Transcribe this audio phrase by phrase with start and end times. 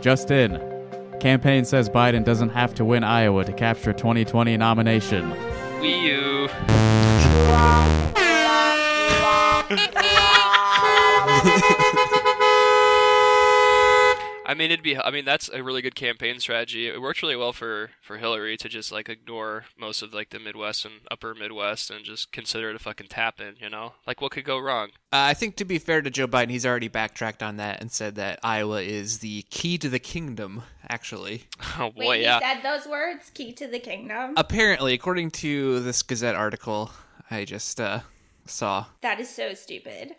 [0.00, 0.58] Just in.
[1.20, 5.30] Campaign says Biden doesn't have to win Iowa to capture 2020 nomination.
[5.80, 6.48] Wii
[11.70, 11.76] U.
[14.50, 14.98] I mean, it'd be.
[14.98, 16.88] I mean, that's a really good campaign strategy.
[16.88, 20.40] It worked really well for for Hillary to just like ignore most of like the
[20.40, 23.54] Midwest and Upper Midwest and just consider it a fucking tap in.
[23.60, 24.88] You know, like what could go wrong?
[25.12, 27.92] Uh, I think to be fair to Joe Biden, he's already backtracked on that and
[27.92, 30.64] said that Iowa is the key to the kingdom.
[30.88, 31.44] Actually,
[31.78, 32.40] Oh boy, Wait, yeah.
[32.40, 33.30] he said those words?
[33.32, 34.34] Key to the kingdom?
[34.36, 36.90] apparently, according to this Gazette article,
[37.30, 38.00] I just uh,
[38.46, 38.86] saw.
[39.02, 40.16] that is so stupid.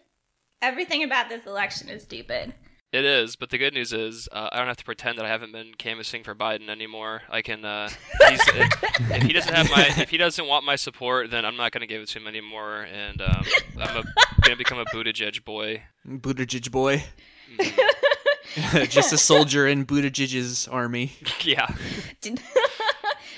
[0.62, 2.54] Everything about this election is stupid.
[2.92, 5.30] It is, but the good news is uh, I don't have to pretend that I
[5.30, 7.22] haven't been canvassing for Biden anymore.
[7.30, 7.64] I can.
[7.64, 7.88] Uh,
[8.28, 11.56] he's, if, if he doesn't have my, if he doesn't want my support, then I'm
[11.56, 13.46] not going to give it to him anymore, and um,
[13.80, 14.06] I'm going
[14.52, 15.84] to become a Buttigieg boy.
[16.06, 17.06] Buttigieg boy.
[18.90, 21.14] just a soldier in Buttigieg's army.
[21.44, 21.68] Yeah,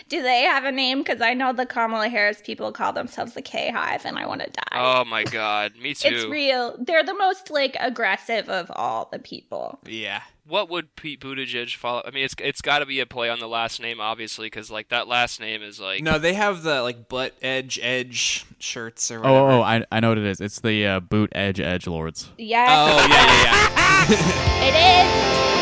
[0.09, 1.00] Do, do they have a name?
[1.00, 4.42] Because I know the Kamala Harris people call themselves the K Hive, and I want
[4.42, 4.64] to die.
[4.73, 6.09] Oh my God, me too.
[6.09, 6.76] it's real.
[6.80, 9.80] They're the most like aggressive of all the people.
[9.86, 10.22] Yeah.
[10.46, 12.02] What would Pete Buttigieg follow?
[12.06, 14.70] I mean, it's it's got to be a play on the last name, obviously, because
[14.70, 19.09] like that last name is like No, they have the like butt edge edge shirts
[19.09, 19.52] or Oh, whatever.
[19.52, 20.42] oh, I, I know what it is.
[20.42, 22.30] It's the uh, boot edge edge lords.
[22.38, 24.64] Yes, Oh, yeah, yeah, yeah.
[25.48, 25.53] it is.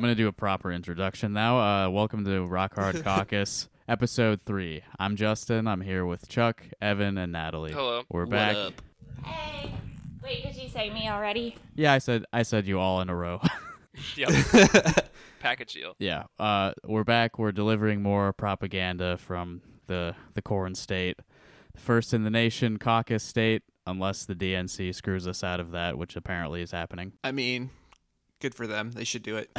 [0.00, 1.58] I'm going to do a proper introduction now.
[1.58, 4.82] Uh, welcome to Rock Hard Caucus, episode three.
[4.98, 5.68] I'm Justin.
[5.68, 7.72] I'm here with Chuck, Evan, and Natalie.
[7.72, 8.04] Hello.
[8.08, 8.56] We're What back.
[8.56, 8.82] up?
[9.22, 9.70] Hey,
[10.22, 11.58] wait, did you say me already?
[11.74, 13.42] Yeah, I said I said you all in a row.
[14.16, 14.30] yep.
[15.40, 15.96] package deal.
[15.98, 17.38] yeah, uh, we're back.
[17.38, 21.18] We're delivering more propaganda from the the corn state,
[21.76, 26.16] first in the nation caucus state, unless the DNC screws us out of that, which
[26.16, 27.12] apparently is happening.
[27.22, 27.68] I mean,
[28.40, 28.92] good for them.
[28.92, 29.50] They should do it.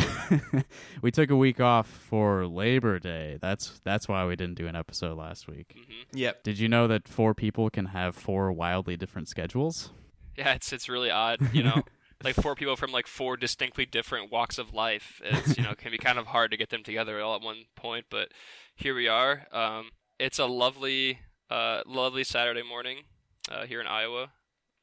[1.01, 3.37] we took a week off for Labor Day.
[3.41, 5.75] That's that's why we didn't do an episode last week.
[6.13, 6.43] Yep.
[6.43, 9.91] Did you know that four people can have four wildly different schedules?
[10.37, 11.83] Yeah, it's it's really odd, you know.
[12.23, 15.21] like four people from like four distinctly different walks of life.
[15.23, 17.65] It's you know can be kind of hard to get them together all at one
[17.75, 18.29] point, but
[18.75, 19.47] here we are.
[19.51, 23.03] Um, it's a lovely, uh, lovely Saturday morning
[23.49, 24.31] uh, here in Iowa.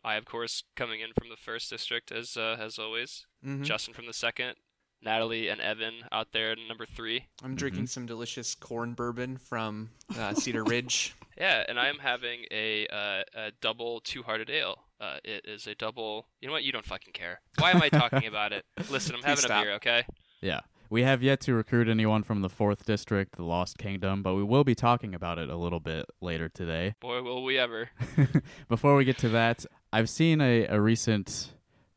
[0.05, 3.27] I, of course, coming in from the first district as uh, as always.
[3.45, 3.65] Mhm.
[3.65, 4.55] Justin from the second.
[5.01, 7.27] Natalie and Evan out there in number three.
[7.45, 11.15] I'm drinking some delicious corn bourbon from uh, Cedar Ridge.
[11.41, 14.87] Yeah, and I am having a, uh, a double two-hearted ale.
[15.01, 16.27] Uh, it is a double.
[16.41, 16.65] You know what?
[16.65, 17.41] You don't fucking care.
[17.61, 18.65] Why am I talking about it?
[18.91, 19.63] Listen, I'm having stop.
[19.63, 20.05] a beer, okay?
[20.41, 20.63] Yeah.
[20.91, 24.43] We have yet to recruit anyone from the 4th District, the Lost Kingdom, but we
[24.43, 26.97] will be talking about it a little bit later today.
[27.01, 27.91] Boy, will we ever.
[28.69, 31.55] Before we get to that, I've seen a, a recent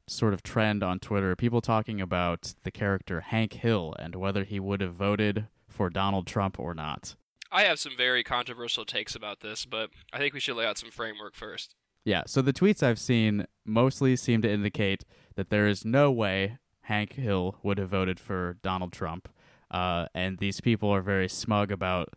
[0.07, 4.59] sort of trend on Twitter, people talking about the character Hank Hill and whether he
[4.59, 7.15] would have voted for Donald Trump or not.
[7.51, 10.77] I have some very controversial takes about this, but I think we should lay out
[10.77, 11.75] some framework first.
[12.05, 15.03] Yeah, so the tweets I've seen mostly seem to indicate
[15.35, 19.29] that there is no way Hank Hill would have voted for Donald Trump.
[19.69, 22.13] Uh, and these people are very smug about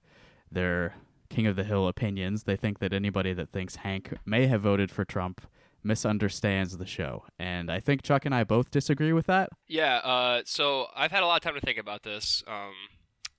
[0.51, 0.95] their
[1.29, 2.45] King of the Hill opinions.
[2.45, 5.43] They think that anybody that thinks Hank may have voted for Trump
[5.85, 7.25] misunderstands the show.
[7.39, 9.51] And I think Chuck and I both disagree with that.
[9.69, 12.43] Yeah, uh, so I've had a lot of time to think about this.
[12.47, 12.73] Um,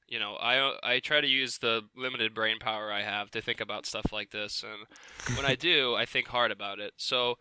[0.08, 3.60] you know, I I try to use the limited brain power I have to think
[3.60, 6.94] about stuff like this, and when I do, I think hard about it.
[6.98, 7.36] So,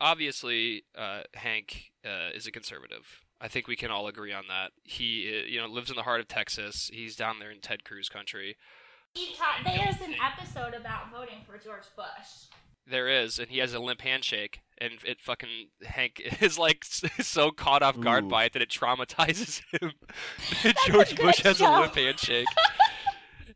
[0.00, 3.22] obviously, uh, Hank uh, is a conservative.
[3.38, 4.72] I think we can all agree on that.
[4.82, 6.90] He, uh, you know, lives in the heart of Texas.
[6.90, 8.56] He's down there in Ted Cruz country.
[9.14, 12.48] There's an episode about voting for George Bush.
[12.88, 17.50] There is, and he has a limp handshake, and it fucking Hank is like so
[17.50, 18.28] caught off guard Ooh.
[18.28, 19.92] by it that it traumatizes him.
[20.86, 21.66] George good Bush has show.
[21.66, 22.46] a limp handshake.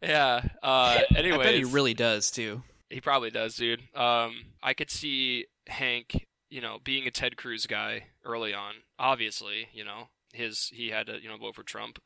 [0.02, 0.42] yeah.
[0.62, 2.62] Uh, anyways, I bet he really does too.
[2.88, 3.80] he probably does, dude.
[3.94, 8.74] Um, I could see Hank, you know, being a Ted Cruz guy early on.
[8.98, 11.98] Obviously, you know, his he had to, you know, vote for Trump.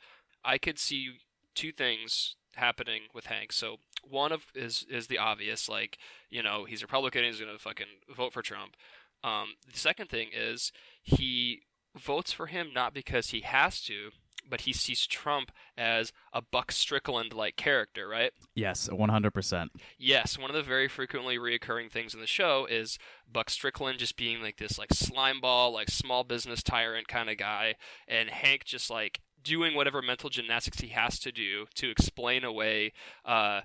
[0.44, 1.12] I could see
[1.54, 3.52] two things happening with Hank.
[3.52, 3.76] So
[4.08, 5.98] one of is is the obvious, like,
[6.30, 8.76] you know, he's a Republican, he's gonna fucking vote for Trump.
[9.22, 10.72] Um, the second thing is
[11.02, 11.62] he
[11.96, 14.10] votes for him not because he has to,
[14.48, 18.32] but he sees Trump as a Buck Strickland like character, right?
[18.54, 19.68] Yes, 100%.
[19.98, 22.98] Yes, one of the very frequently reoccurring things in the show is
[23.30, 27.38] Buck Strickland just being like this like slime ball, like small business tyrant kind of
[27.38, 27.74] guy,
[28.06, 32.92] and Hank just like doing whatever mental gymnastics he has to do to explain away
[33.24, 33.60] uh,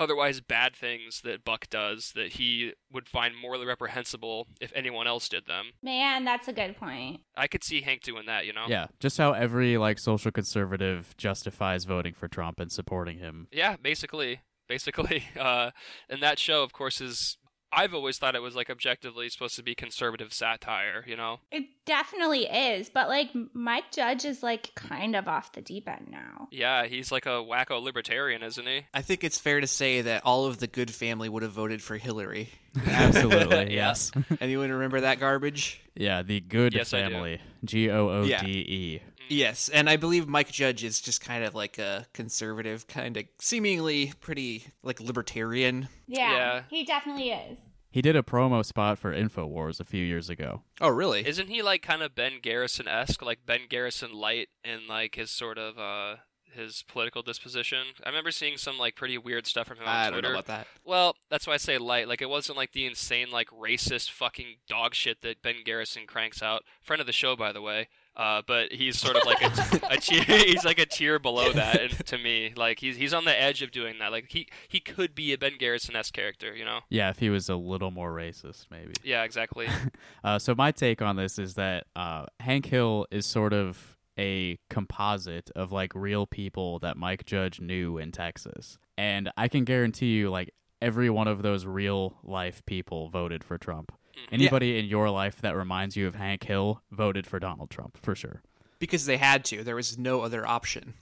[0.00, 5.28] otherwise bad things that Buck does that he would find morally reprehensible if anyone else
[5.28, 5.66] did them.
[5.82, 7.20] Man, that's a good point.
[7.36, 8.64] I could see Hank doing that, you know?
[8.66, 13.46] Yeah, just how every like social conservative justifies voting for Trump and supporting him.
[13.52, 14.40] Yeah, basically.
[14.66, 15.24] Basically.
[15.38, 15.70] Uh,
[16.08, 17.38] and that show, of course, is
[17.72, 21.38] I've always thought it was like objectively supposed to be conservative satire, you know?
[21.52, 26.08] It definitely is, but like Mike Judge is like kind of off the deep end
[26.10, 26.48] now.
[26.50, 28.86] Yeah, he's like a wacko libertarian, isn't he?
[28.92, 31.80] I think it's fair to say that all of the good family would have voted
[31.82, 32.48] for Hillary.
[32.86, 34.10] Absolutely, yes.
[34.40, 35.80] Anyone remember that garbage?
[35.94, 37.40] yeah, the good Yes, family.
[37.64, 39.00] G O O D E.
[39.30, 43.24] Yes, and I believe Mike Judge is just kind of like a conservative, kind of
[43.40, 45.88] seemingly pretty like libertarian.
[46.06, 46.62] Yeah, Yeah.
[46.68, 47.58] he definitely is.
[47.92, 50.62] He did a promo spot for InfoWars a few years ago.
[50.80, 51.26] Oh, really?
[51.26, 55.30] Isn't he like kind of Ben Garrison esque, like Ben Garrison light in like his
[55.30, 56.16] sort of uh
[56.52, 57.86] his political disposition?
[58.04, 60.28] I remember seeing some like pretty weird stuff from him on I don't Twitter.
[60.28, 60.66] know about that.
[60.84, 62.06] Well, that's why I say light.
[62.06, 66.42] Like it wasn't like the insane, like racist fucking dog shit that Ben Garrison cranks
[66.42, 66.62] out.
[66.82, 67.88] Friend of the show, by the way.
[68.16, 70.22] Uh, but he's sort of like a, a tier.
[70.22, 73.62] He's like a tier below that, and to me, like he's he's on the edge
[73.62, 74.10] of doing that.
[74.10, 76.80] Like he he could be a Ben Garrison esque character, you know?
[76.90, 78.94] Yeah, if he was a little more racist, maybe.
[79.02, 79.68] Yeah, exactly.
[80.22, 84.58] Uh, so my take on this is that uh, Hank Hill is sort of a
[84.68, 90.14] composite of like real people that Mike Judge knew in Texas, and I can guarantee
[90.16, 90.50] you, like
[90.82, 93.92] every one of those real life people voted for Trump.
[94.20, 94.34] Mm-hmm.
[94.34, 94.34] Mm-hmm.
[94.34, 98.14] Anybody in your life that reminds you of Hank Hill voted for Donald Trump for
[98.14, 98.42] sure.
[98.78, 99.62] Because they had to.
[99.62, 100.94] There was no other option.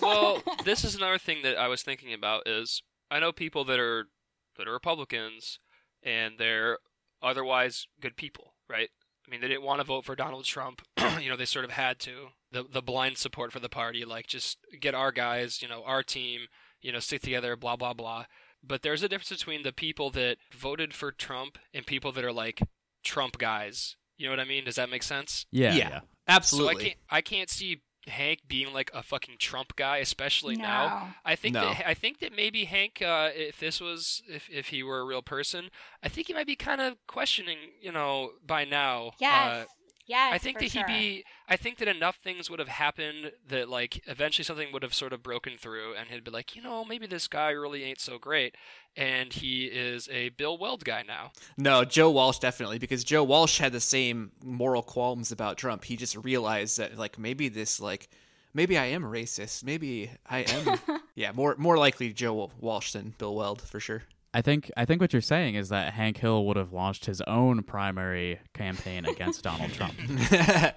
[0.00, 3.78] well, this is another thing that I was thinking about is I know people that
[3.78, 4.08] are
[4.56, 5.58] that are Republicans
[6.02, 6.78] and they're
[7.22, 8.90] otherwise good people, right?
[9.26, 10.82] I mean, they didn't want to vote for Donald Trump.
[11.20, 12.28] you know, they sort of had to.
[12.52, 16.02] The the blind support for the party, like just get our guys, you know, our
[16.02, 16.42] team,
[16.80, 18.26] you know, stick together, blah blah blah.
[18.66, 22.32] But there's a difference between the people that voted for Trump and people that are
[22.32, 22.62] like
[23.02, 23.96] Trump guys.
[24.16, 24.64] You know what I mean?
[24.64, 25.46] Does that make sense?
[25.50, 25.88] Yeah, Yeah.
[25.88, 26.00] yeah.
[26.26, 26.74] Absolutely.
[26.74, 30.62] So I can't I can't see Hank being like a fucking Trump guy, especially no.
[30.62, 31.14] now.
[31.24, 31.62] I think No.
[31.62, 35.04] that I think that maybe Hank, uh, if this was if if he were a
[35.04, 35.70] real person,
[36.02, 39.12] I think he might be kind of questioning, you know, by now.
[39.20, 39.32] Yes.
[39.46, 39.64] Uh,
[40.06, 40.34] yes.
[40.34, 40.86] I think for that sure.
[40.86, 41.24] he'd be.
[41.48, 45.12] I think that enough things would have happened that like eventually something would have sort
[45.12, 48.18] of broken through, and he'd be like, you know, maybe this guy really ain't so
[48.18, 48.56] great,
[48.96, 51.32] and he is a Bill Weld guy now.
[51.56, 55.84] No, Joe Walsh definitely, because Joe Walsh had the same moral qualms about Trump.
[55.84, 58.08] He just realized that, like, maybe this, like,
[58.54, 59.64] maybe I am racist.
[59.64, 60.78] Maybe I am.
[61.14, 64.04] yeah, more more likely Joe Walsh than Bill Weld for sure.
[64.34, 67.20] I think I think what you're saying is that Hank Hill would have launched his
[67.22, 69.94] own primary campaign against Donald Trump.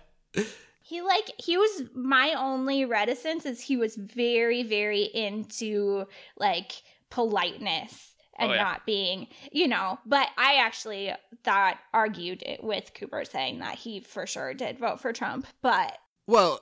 [0.87, 6.05] He like he was my only reticence is he was very very into
[6.37, 8.63] like politeness oh, and Oh, yeah.
[8.63, 11.11] not being you know but I actually
[11.43, 15.97] thought argued it with Cooper saying that he for sure did vote for Trump but
[16.25, 16.61] well,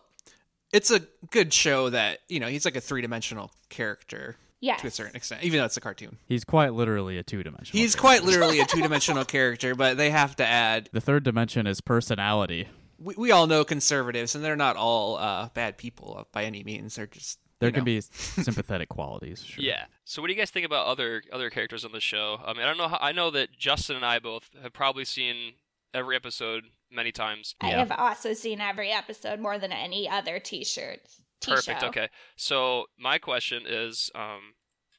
[0.74, 4.88] it's a good show that you know he's like a three dimensional character yes to
[4.88, 6.18] a certain extent, even though it's a cartoon.
[6.25, 7.80] He's quite literally a two dimensional.
[7.81, 10.90] He's quite literally a two dimensional character, but they have to add.
[10.94, 12.68] The third dimension is personality.
[12.97, 16.95] We, we all know conservatives, and they're not all uh, bad people by any means.
[16.95, 17.85] They're just There can know.
[17.85, 19.44] be sympathetic qualities.
[19.44, 19.64] Sure.
[19.64, 19.85] Yeah.
[20.06, 22.40] So what do you guys think about other other characters on the show?
[22.45, 22.88] I mean, I don't know.
[22.88, 25.54] How, I know that Justin and I both have probably seen
[25.94, 27.56] every episode many times.
[27.59, 27.80] I Yeah.
[27.80, 31.21] have also seen every episode more than any other t-shirts
[31.54, 31.80] Perfect.
[31.80, 31.90] T-show.
[31.90, 32.09] Okay.
[32.35, 34.54] So my question is, um,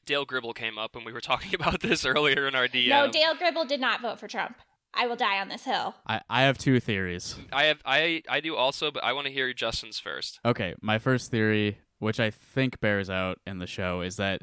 [0.05, 2.89] Dale Gribble came up, and we were talking about this earlier in our DM.
[2.89, 4.57] no Dale Gribble did not vote for Trump
[4.93, 7.35] I will die on this hill I, I have two theories.
[7.51, 10.39] I have I I do also, but I want to hear Justin's first.
[10.45, 14.41] Okay, my first theory, which I think bears out in the show, is that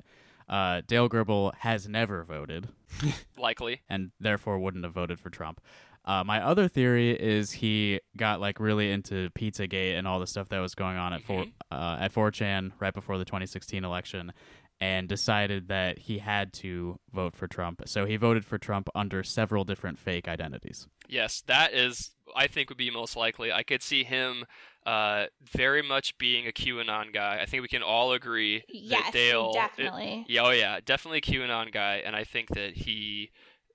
[0.49, 2.69] uh, Dale Gribble has never voted
[3.39, 3.81] Likely.
[3.89, 5.61] and therefore wouldn't have voted for Trump.
[6.05, 10.49] Uh, my other theory is he got like really into Pizzagate and all the stuff
[10.51, 14.33] that was going on at four uh, at 4chan right before the 2016 election,
[14.81, 17.83] and decided that he had to vote for Trump.
[17.87, 20.89] So he voted for Trump under several different fake identities.
[21.09, 22.11] Yes, that is.
[22.37, 23.53] I think would be most likely.
[23.53, 24.45] I could see him
[24.87, 27.39] uh, very much being a QAnon guy.
[27.41, 29.53] I think we can all agree yes that Dale.
[29.53, 33.31] definitely Yeah, oh yeah, definitely a QAnon guy, and I think that he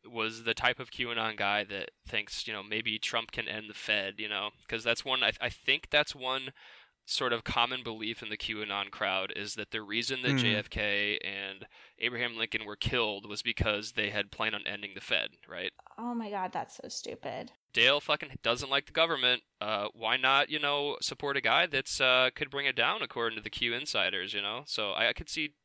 [0.06, 3.74] was the type of QAnon guy that thinks, you know, maybe Trump can end the
[3.74, 5.24] Fed, you know, because that's one.
[5.24, 6.51] I, I think that's one
[7.06, 10.44] sort of common belief in the QAnon crowd is that the reason that Mhm.
[10.44, 11.65] JFK and
[11.98, 15.72] Abraham Lincoln were killed was because they had planned on ending the Fed, right?
[15.98, 17.51] Oh my god, that's so stupid.
[17.74, 19.41] Dale fucking doesn't like the government.
[19.60, 23.38] Uh, why not, you know, support a guy that's uh, could bring it down according
[23.38, 24.62] to the Q insiders, you know?
[24.68, 25.56] So I, I could see,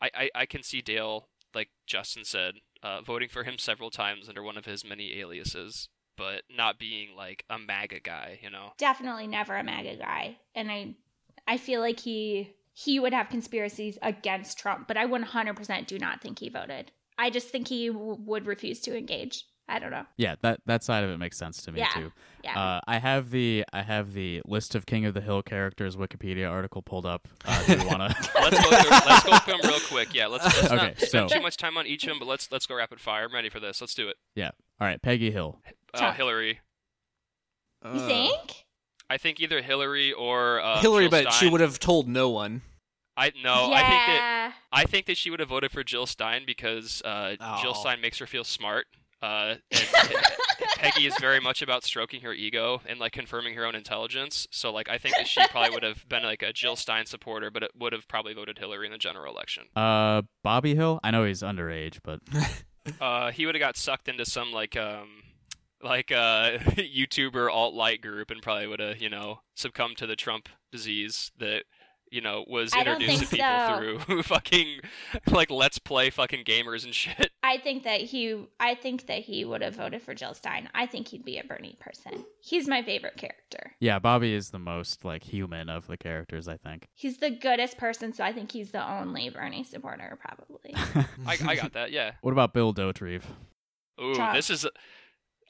[0.00, 4.28] I, I, I can see Dale, like Justin said, uh, voting for him several times
[4.28, 8.72] under one of his many aliases, but not being like a MAGA guy, you know?
[8.78, 10.94] Definitely never a MAGA guy, and I,
[11.48, 16.20] I feel like he he would have conspiracies against Trump, but I 100% do not
[16.20, 16.92] think he voted.
[17.16, 19.46] I just think he w- would refuse to engage.
[19.68, 20.06] I don't know.
[20.16, 21.88] Yeah, that that side of it makes sense to me Yeah.
[21.88, 22.12] too.
[22.44, 22.56] Yeah.
[22.58, 26.48] Uh, I have the I have the list of King of the Hill characters Wikipedia
[26.48, 27.26] article pulled up.
[27.44, 28.14] Uh, do you wanna?
[28.34, 30.14] Let's go through, let's go through them real quick.
[30.14, 32.28] Yeah, let's, let's Okay, not spend so- too much time on each of them, but
[32.28, 33.24] let's let's go rapid fire.
[33.24, 33.80] I'm ready for this.
[33.80, 34.16] Let's do it.
[34.36, 34.50] Yeah.
[34.80, 35.58] All right, Peggy Hill.
[35.92, 36.60] Uh, Hillary.
[37.84, 38.64] you Uh, think?
[39.10, 42.62] I think either Hillary or uh, Hillary, Jill but she would have told no one.
[43.16, 43.74] I no, yeah.
[43.74, 47.34] I think that I think that she would have voted for Jill Stein because uh,
[47.62, 47.80] Jill Oh.
[47.80, 48.86] Stein makes her feel smart.
[49.22, 49.82] Uh, and
[50.76, 54.46] Peggy is very much about stroking her ego and like confirming her own intelligence.
[54.50, 57.50] So like I think that she probably would have been like a Jill Stein supporter,
[57.50, 59.64] but it would have probably voted Hillary in the general election.
[59.74, 61.00] Uh, Bobby Hill.
[61.02, 62.20] I know he's underage, but
[63.00, 65.22] Uh, he would have got sucked into some like um
[65.82, 70.16] like uh YouTuber alt light group and probably would have you know succumbed to the
[70.16, 71.64] Trump disease that
[72.10, 73.98] you know was I don't introduced to people so.
[74.04, 74.80] through fucking
[75.30, 77.30] like let's play fucking gamers and shit.
[77.42, 80.68] I think that he I think that he would have voted for Jill Stein.
[80.74, 82.24] I think he'd be a Bernie person.
[82.40, 83.72] He's my favorite character.
[83.80, 86.48] yeah, Bobby is the most like human of the characters.
[86.48, 86.88] I think.
[86.94, 90.74] He's the goodest person, so I think he's the only Bernie supporter probably.
[91.26, 91.90] I, I got that.
[91.92, 92.12] Yeah.
[92.20, 93.22] What about Bill Dauterive?
[94.02, 94.34] Ooh, Trump.
[94.34, 94.66] this is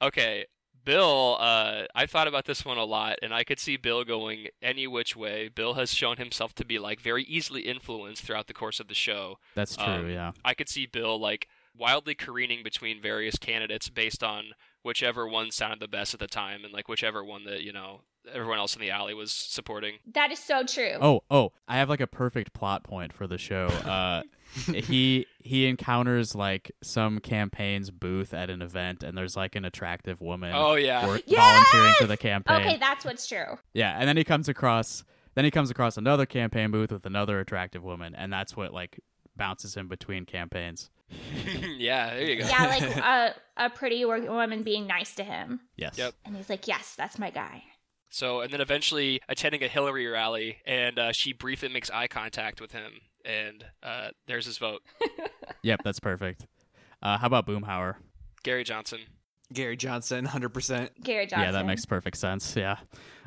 [0.03, 0.47] okay.
[0.87, 4.47] Bill, uh, I thought about this one a lot, and I could see Bill going
[4.63, 5.49] any which way.
[5.49, 8.95] Bill has shown himself to be like very easily influenced throughout the course of the
[8.95, 9.39] show.
[9.57, 9.85] That's true.
[9.85, 10.31] Um, yeah.
[10.45, 14.53] I could see Bill like wildly careening between various candidates based on
[14.85, 18.03] whichever one sounded the best at the time, and like whichever one that you know
[18.33, 19.95] everyone else in the alley was supporting.
[20.15, 20.97] that is so true.
[21.01, 23.69] Oh, oh, I have like a perfect plot point for the show.
[23.87, 24.23] Uh,
[24.87, 30.21] he he encounters like some campaign's booth at an event, and there's like an attractive
[30.21, 31.67] woman Oh yeah, work, Yes!
[31.73, 32.61] volunteering for the campaign.
[32.63, 33.59] Okay, that's what's true.
[33.75, 35.05] Yeah, and then he comes across
[35.35, 39.01] then he comes across another campaign booth with another attractive woman, and that's what like
[39.37, 40.91] bounces him between campaigns.
[41.77, 42.15] yeah.
[42.15, 42.49] There you go.
[42.49, 43.35] Yeah, like a
[43.67, 45.99] a pretty woman being nice to him, Yes.
[45.99, 46.15] Yep.
[46.25, 47.65] and he's like, "Yes, that's my guy."
[48.09, 52.61] So, and then eventually attending a Hillary rally, and uh, she briefly makes eye contact
[52.61, 52.93] with him,
[53.25, 54.83] and uh, there's his vote.
[55.63, 56.47] Yep, that's perfect.
[57.03, 57.97] Uh, how about Boomhauer?
[58.45, 59.01] Gary Johnson.
[59.53, 60.93] Gary Johnson, hundred percent.
[61.03, 61.47] Gary Johnson.
[61.47, 62.55] Yeah, that makes perfect sense.
[62.55, 62.77] Yeah.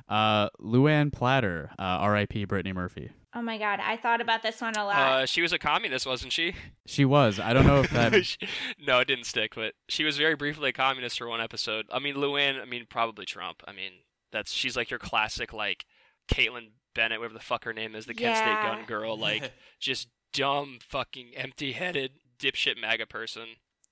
[0.08, 2.46] Uh, Luann Platter, uh, R.I.P.
[2.46, 3.12] Brittany Murphy.
[3.36, 4.96] Oh my god, I thought about this one a lot.
[4.96, 6.56] Uh, she was a communist, wasn't she?
[6.86, 7.40] She was.
[7.40, 8.14] I don't know if that.
[8.26, 8.38] She-
[8.86, 11.88] no, it didn't stick, but she was very briefly a communist for one episode.
[11.92, 13.62] I mean, Luann, I mean, probably Trump.
[13.68, 13.92] I mean,
[14.32, 15.86] that's she's like your classic, like,
[16.32, 20.08] Kaitlin Bennett, whatever the fuck her name is, the Kent State gun girl, like, just
[20.34, 23.46] dumb, fucking empty headed, dipshit MAGA person.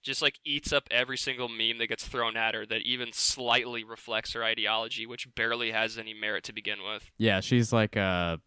[0.03, 3.84] Just, like, eats up every single meme that gets thrown at her that even slightly
[3.84, 7.10] reflects her ideology, which barely has any merit to begin with.
[7.17, 8.39] Yeah, she's like a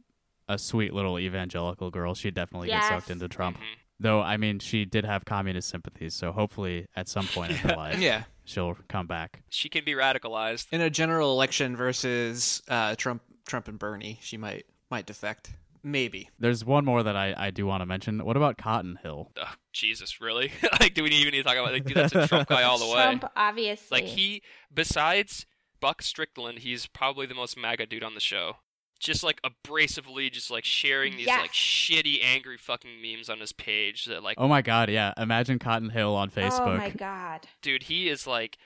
[0.48, 2.14] a sweet little evangelical girl.
[2.14, 3.58] She definitely gets sucked into Trump.
[3.58, 3.62] Mhm.
[4.00, 7.68] Though I mean, she did have communist sympathies, so hopefully at some point in her
[7.76, 9.42] life, Yeah, she'll come back.
[9.48, 10.66] She can be radicalized.
[10.72, 15.52] in a general election versus uh, Trump, Trump and Bernie, she might might defect.
[15.82, 16.28] Maybe.
[16.38, 18.22] There's one more that I, I do want to mention.
[18.24, 19.30] What about Cotton Hill?
[19.40, 20.52] Oh, Jesus, really?
[20.80, 21.72] like, do we even need to talk about?
[21.72, 23.02] Like, dude, that's a Trump guy all the way.
[23.02, 24.00] Trump, obviously.
[24.02, 24.42] Like he,
[24.72, 25.46] besides
[25.80, 28.56] Buck Strickland, he's probably the most MAGA dude on the show.
[29.00, 31.40] Just like abrasively, just like sharing these Yes.
[31.40, 34.04] like shitty, angry fucking memes on his page.
[34.04, 35.12] That like, Oh my God, yeah.
[35.16, 36.74] Imagine Cotton Hill on Facebook.
[36.74, 37.48] Oh my god.
[37.62, 38.58] dude, he is like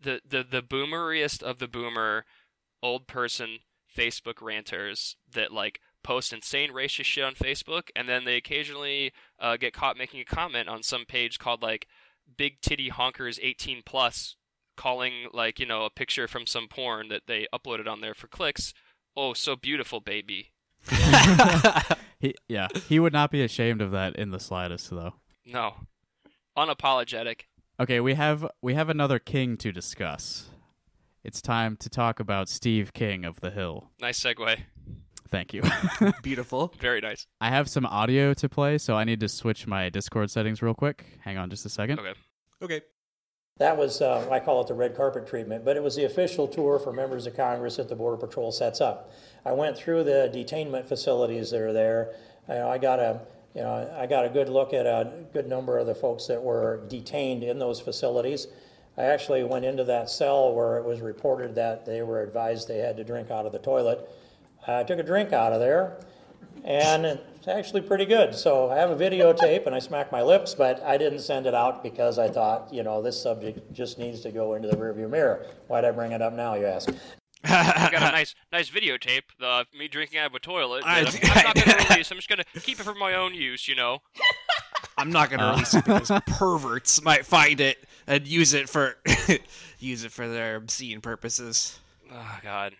[0.00, 2.24] the the the boomeriest of the boomer
[2.82, 3.58] old person
[3.94, 9.56] Facebook ranters that like post insane racist shit on Facebook, and then they occasionally uh,
[9.56, 11.86] get caught making a comment on some page called like
[12.38, 14.36] "Big Titty Honkers 18 Plus,"
[14.76, 18.28] calling like you know a picture from some porn that they uploaded on there for
[18.28, 18.72] clicks.
[19.22, 20.52] Oh, so beautiful, baby.
[22.20, 25.14] He, yeah, he would not be ashamed of that in the slightest, though.
[25.44, 25.74] No,
[26.56, 27.42] unapologetic.
[27.78, 30.50] Okay, we have we have another king to discuss.
[31.24, 33.90] It's time to talk about Steve King of the Hill.
[34.00, 34.58] Nice segue.
[35.28, 35.62] Thank you.
[36.22, 36.72] Beautiful.
[36.78, 37.26] Very nice.
[37.40, 40.74] I have some audio to play, so I need to switch my Discord settings real
[40.74, 41.18] quick.
[41.24, 42.00] Hang on just a second.
[42.00, 42.14] Okay.
[42.62, 42.80] Okay.
[43.60, 46.48] That was, uh, I call it the red carpet treatment, but it was the official
[46.48, 49.12] tour for members of Congress that the Border Patrol sets up.
[49.44, 52.14] I went through the detainment facilities that are there.
[52.48, 53.20] You I got a,
[53.54, 56.42] you know, I got a good look at a good number of the folks that
[56.42, 58.46] were detained in those facilities.
[58.96, 62.78] I actually went into that cell where it was reported that they were advised they
[62.78, 64.08] had to drink out of the toilet.
[64.66, 65.98] I took a drink out of there,
[66.64, 68.34] and it's actually pretty good.
[68.34, 71.54] So I have a videotape, and I smack my lips, but I didn't send it
[71.54, 75.08] out because I thought, you know, this subject just needs to go into the rearview
[75.08, 75.46] mirror.
[75.66, 76.90] Why'd I bring it up now, you ask?
[77.42, 79.22] I got a nice, nice videotape.
[79.38, 80.84] The me drinking out of a toilet.
[80.84, 82.10] I- I'm, I'm not gonna release.
[82.10, 83.66] I'm just gonna keep it for my own use.
[83.66, 84.02] You know.
[84.98, 85.52] I'm not gonna uh.
[85.52, 88.96] release it because perverts might find it and use it for
[89.78, 91.80] use it for their obscene purposes.
[92.12, 92.74] Oh God.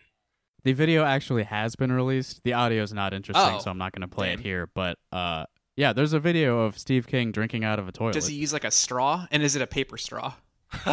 [0.63, 2.41] The video actually has been released.
[2.43, 3.59] The audio is not interesting, Oh.
[3.59, 4.39] so I'm not going to play Damn.
[4.39, 4.69] it here.
[4.73, 8.13] But uh, yeah, there's a video of Steve King drinking out of a toilet.
[8.13, 9.25] Does he use like a straw?
[9.31, 10.33] And is it a paper straw?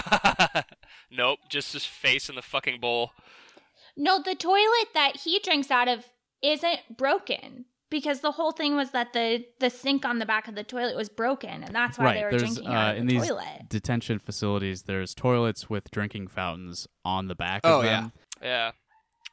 [1.10, 1.38] nope.
[1.48, 3.12] Just his face in the fucking bowl.
[3.96, 6.04] No, the toilet that he drinks out of
[6.42, 10.54] isn't broken because the whole thing was that the the sink on the back of
[10.54, 12.14] the toilet was broken, and that's why right?
[12.14, 13.68] they were there's drinking uh, out of in the these toilet.
[13.68, 14.82] detention facilities.
[14.84, 18.12] There's toilets with drinking fountains on the back Oh, of them.
[18.40, 18.46] yeah.
[18.48, 18.70] Yeah.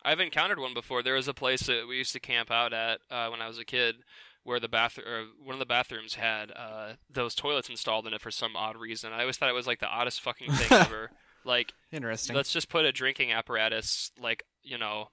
[0.06, 1.02] I've encountered one before.
[1.02, 3.58] There was a place that we used to camp out at uh, when I was
[3.58, 3.96] a kid,
[4.44, 8.22] where the bathroom, or one of the bathrooms had uh, those toilets installed in it
[8.22, 9.12] for some odd reason.
[9.12, 11.10] I always thought it was like the oddest fucking thing ever.
[11.44, 12.36] Like, Interesting.
[12.36, 15.10] let's just put a drinking apparatus, like you know,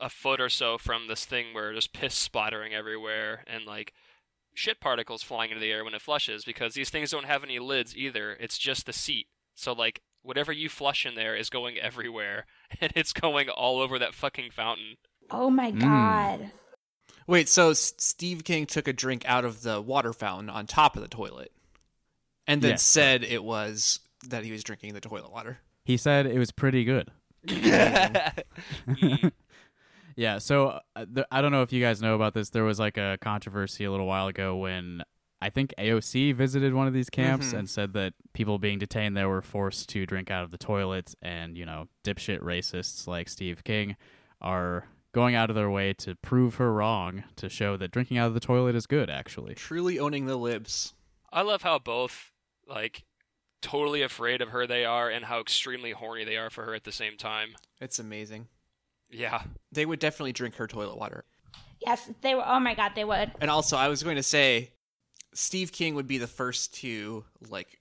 [0.00, 3.92] a foot or so from this thing where there's piss splattering everywhere and like
[4.54, 7.58] shit particles flying into the air when it flushes because these things don't have any
[7.58, 8.32] lids either.
[8.32, 9.26] It's just the seat.
[9.54, 12.46] So like whatever you flush in there is going everywhere
[12.80, 14.96] and it's going all over that fucking fountain.
[15.30, 15.80] Oh my Mm.
[15.80, 16.50] god!
[17.26, 20.96] Wait, so S- Steve King took a drink out of the water fountain on top
[20.96, 21.52] of the toilet,
[22.46, 22.82] and then Yes.
[22.82, 25.58] said it was that he was drinking the toilet water.
[25.84, 27.10] He said it was pretty good.
[27.46, 28.42] Mm.
[30.16, 32.50] Yeah, so uh, th- I don't know if you guys know about this.
[32.50, 35.02] There was like a controversy a little while ago when
[35.44, 37.58] I think AOC visited one of these camps Mhm.
[37.58, 41.14] and said that people being detained there were forced to drink out of the toilet,
[41.20, 43.96] and you know, dipshit racists like Steve King
[44.40, 48.28] are going out of their way to prove her wrong to show that drinking out
[48.28, 49.10] of the toilet is good.
[49.10, 50.94] Actually, Truly owning the libs.
[51.30, 52.32] I love how both
[52.66, 53.04] like
[53.60, 56.84] totally afraid of her they are and how extremely horny they are for her at
[56.84, 57.54] the same time.
[57.82, 58.48] It's amazing.
[59.10, 59.42] Yeah.
[59.70, 61.24] They would definitely drink her toilet water.
[61.84, 62.44] Yes, they were.
[62.46, 63.32] Oh my god, they would.
[63.40, 64.70] And also, I was going to say,
[65.34, 67.78] Steve King would be the first to like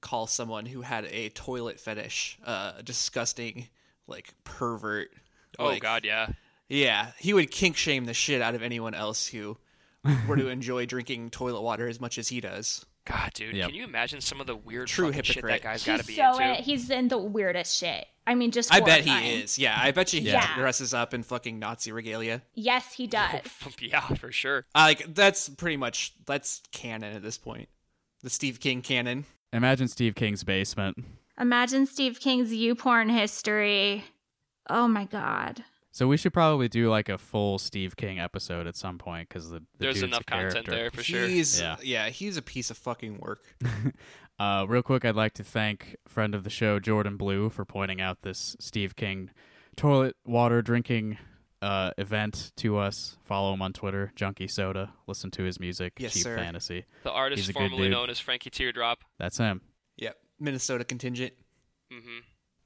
[0.00, 3.68] call someone who had a toilet fetish uh, a disgusting,
[4.06, 5.10] like pervert.
[5.58, 6.28] Oh Like, god, yeah.
[6.68, 9.56] Yeah, he would kink shame the shit out of anyone else who
[10.28, 12.84] were to enjoy drinking toilet water as much as he does.
[13.10, 13.66] God, dude, Yep.
[13.68, 16.14] can you imagine some of the weird True fucking shit that guy's got to be
[16.16, 16.62] so into?
[16.62, 18.06] he's in the weirdest shit.
[18.26, 19.58] I mean, just I bet he is.
[19.58, 20.54] Yeah, I bet you he Yeah.
[20.54, 22.42] dresses up in fucking Nazi regalia.
[22.54, 23.40] Yes, he does.
[23.80, 24.66] yeah, for sure.
[24.74, 27.68] Uh, like that's pretty much that's canon at this point.
[28.22, 29.24] The Steve King canon.
[29.52, 30.98] imagine Steve King's basement.
[31.40, 34.04] Imagine Steve King's YouPorn history.
[34.68, 35.64] Oh my god.
[35.92, 39.50] So we should probably do like a full Steve King episode at some point because
[39.50, 41.26] the, the There's dude's a enough content there for sure.
[41.26, 41.76] He's Yeah.
[41.82, 43.40] yeah, he's a piece of fucking work.
[44.38, 48.00] Uh, real quick, I'd like to thank friend of the show Jordan Blue for pointing
[48.00, 49.28] out this Steve King
[49.76, 51.18] toilet water drinking
[51.60, 53.18] uh, event to us.
[53.22, 54.94] Follow him on Twitter, Junkie Soda.
[55.06, 56.36] Listen to his music, Yes, Cheap sir.
[56.38, 56.86] Fantasy.
[57.02, 59.04] The artist He's a good formerly known as Frankie Teardrop.
[59.18, 59.60] That's him.
[59.98, 61.34] Yep, Minnesota contingent.
[61.92, 62.20] hmm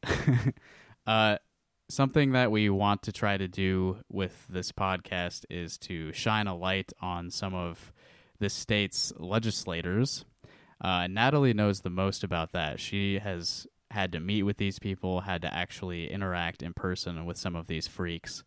[1.08, 1.38] uh,
[1.88, 6.56] something that we want to try to do with this podcast is to shine a
[6.56, 7.92] light on some of
[8.38, 10.24] the state's legislators.
[10.80, 12.80] Uh, Natalie knows the most about that.
[12.80, 17.36] She has had to meet with these people, had to actually interact in person with
[17.36, 18.42] some of these freaks.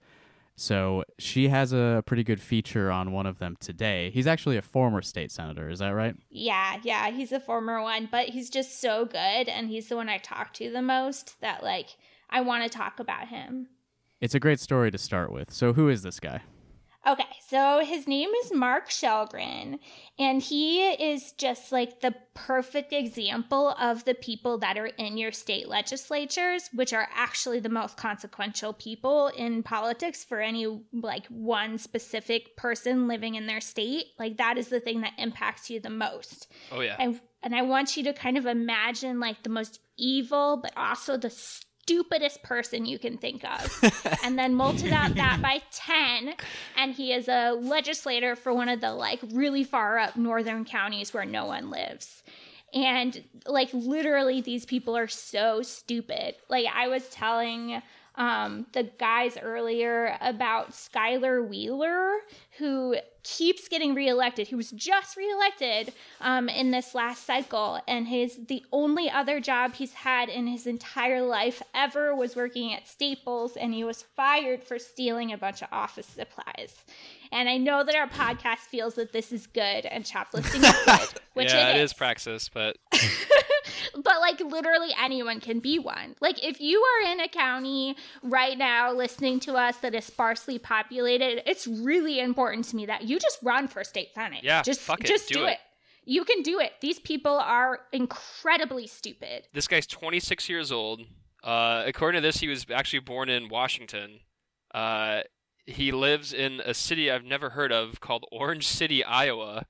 [0.60, 4.10] So she has a pretty good feature on one of them today.
[4.10, 6.16] He's actually a former state senator, is that right?
[6.32, 10.10] Yeah, yeah, he's a former one, but he's just so good and he's the one
[10.10, 11.96] I talk to the most that like
[12.30, 13.68] I want to talk about him.
[14.20, 15.52] It's a great story to start with.
[15.52, 16.42] So who is this guy?
[17.08, 19.80] Okay, so his name is Mark Chelgren,
[20.20, 25.32] and he is just like the perfect example of the people that are in your
[25.32, 31.78] state legislatures, which are actually the most consequential people in politics for any like one
[31.78, 34.08] specific person living in their state.
[34.20, 36.52] Like that is the thing that impacts you the most.
[36.74, 36.98] Oh yeah.
[37.00, 41.16] I, and I want you to kind of imagine like the most evil, but also
[41.16, 41.30] the
[41.88, 44.18] stupidest person you can think of.
[44.24, 46.34] and then multiply that by 10.
[46.76, 51.14] And he is a legislator for one of the like really far up northern counties
[51.14, 52.24] where no one lives.
[52.74, 56.36] And like literally these people are so stupid.
[56.50, 57.82] Like I was telling
[58.16, 62.18] um, the guys earlier about Skyler Wheeler,
[62.58, 62.98] who
[63.28, 64.48] keeps getting reelected.
[64.48, 69.76] He was just reelected um, in this last cycle, and his the only other job
[69.76, 74.64] he's had in his entire life ever was working at Staples, and he was fired
[74.64, 76.86] for stealing a bunch of office supplies.
[77.32, 81.10] And I know that our podcast feels that this is good and shoplifting is good,
[81.34, 82.78] which yeah, it it is is praxis, but
[83.94, 86.16] but like literally anyone can be one.
[86.22, 90.60] Like if you are in a county right now listening to us that is sparsely
[90.60, 94.44] populated, it's really important to me that you just run for state senate.
[94.44, 95.52] Yeah, just fuck it, just do do, it.
[95.52, 95.58] it.
[96.06, 96.72] You can do it.
[96.82, 99.48] These people are incredibly stupid.
[99.54, 101.02] this guy's 26 years old.
[101.44, 104.22] Uh, according to this, he was actually born in Washington.
[104.74, 105.22] Uh,
[105.66, 109.66] he lives in a city I've never heard of called Orange City, Iowa,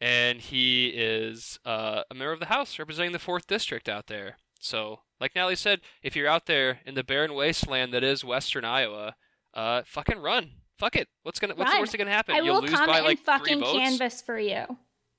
[0.00, 4.36] and he is uh, a member of the House representing the fourth district out there.
[4.60, 8.64] So, like Natalie said, if you're out there in the barren wasteland that is Western
[8.64, 9.14] Iowa,
[9.54, 10.52] uh, fucking run.
[10.78, 11.08] Fuck it.
[11.22, 11.54] What's gonna?
[11.54, 11.82] What's the Run.
[11.82, 12.34] worst that can happen?
[12.34, 14.64] I You'll will lose come by and like fucking canvas for you.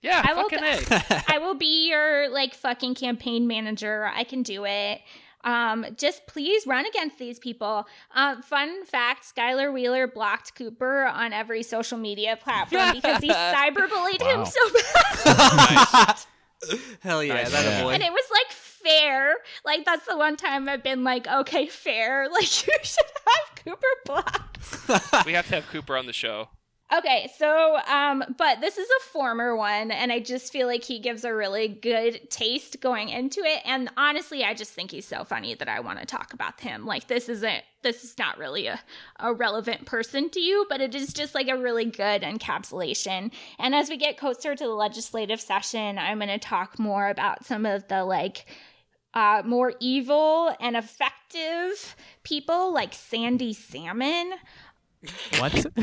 [0.02, 1.24] Yeah, I will fucking go- a.
[1.36, 4.10] I will be your like fucking campaign manager.
[4.12, 5.02] I can do it.
[5.44, 7.88] Um, just please run against these people.
[8.14, 14.22] Um, fun fact: Skyler Wheeler blocked Cooper on every social media platform because he cyberbullied
[14.22, 14.70] him so
[15.26, 16.16] bad.
[17.02, 17.52] Hell yeah, Nice.
[17.52, 17.80] that Yeah.
[17.80, 17.94] a boy.
[17.94, 19.36] and it was like fair.
[19.66, 22.28] Like that's the one time I've been like, okay, fair.
[22.32, 25.26] Like you should have Cooper blocked.
[25.26, 26.50] we have to have Cooper on the show.
[26.94, 31.00] Okay, so um but this is a former one and I just feel like he
[31.00, 35.24] gives a really good taste going into it and honestly I just think he's so
[35.24, 36.86] funny that I want to talk about him.
[36.86, 38.82] Like this isn't this is not really a,
[39.20, 43.32] a relevant person to you, but it is just like a really good encapsulation.
[43.58, 47.46] And as we get closer to the legislative session, I'm going to talk more about
[47.46, 48.46] some of the like
[49.14, 54.34] uh, more evil and effective people like Sandy Salmon.
[55.40, 55.66] What?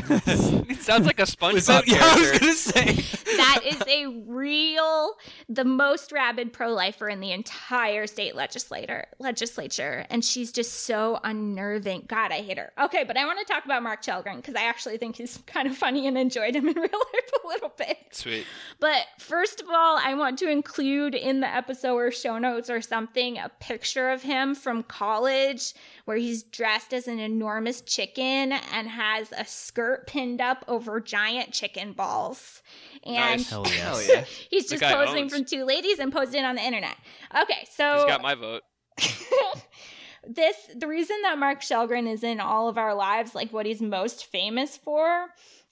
[0.69, 2.93] It sounds like a SpongeBob that, yeah, I was gonna say.
[3.37, 5.13] that is a real
[5.47, 12.05] the most rabid pro-lifer in the entire state legislator legislature and she's just so unnerving
[12.07, 14.63] god i hate her okay but i want to talk about mark Chelgren because i
[14.63, 17.97] actually think he's kind of funny and enjoyed him in real life a little bit
[18.11, 18.45] Sweet.
[18.79, 22.81] but first of all, I want to include in the episode or show notes or
[22.81, 25.73] something a picture of him from college
[26.09, 31.51] where he's dressed as an enormous chicken and has a skirt pinned up over giant
[31.51, 32.63] chicken balls.
[33.03, 33.49] And Nice.
[33.51, 34.09] Hell yes.
[34.09, 34.25] Yeah.
[34.49, 35.31] he's just posing owns.
[35.31, 36.95] from two ladies and posted it on the internet.
[37.39, 38.63] Okay, so He's got my vote.
[40.27, 43.79] this the reason that Mark Chelgren is in all of our lives, like what he's
[43.79, 45.27] most famous for,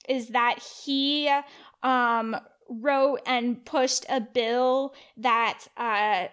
[0.08, 1.28] is that he
[1.82, 2.36] um
[2.68, 6.28] wrote and pushed a bill that uh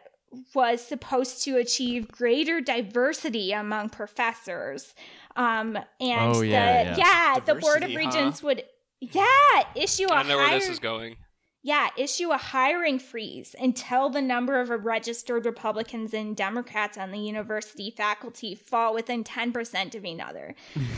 [0.53, 4.93] was supposed to achieve greater diversity among professors.
[5.35, 6.97] Um and Oh, the yeah, yeah.
[6.97, 7.99] yeah, the board of Diversity, huh?
[8.19, 8.63] regents would
[9.01, 11.17] yeah, issue a I don't know where this is going.
[11.61, 17.19] yeah, issue a hiring freeze until the number of registered Republicans and Democrats on the
[17.19, 20.55] university faculty fall within 10% of another.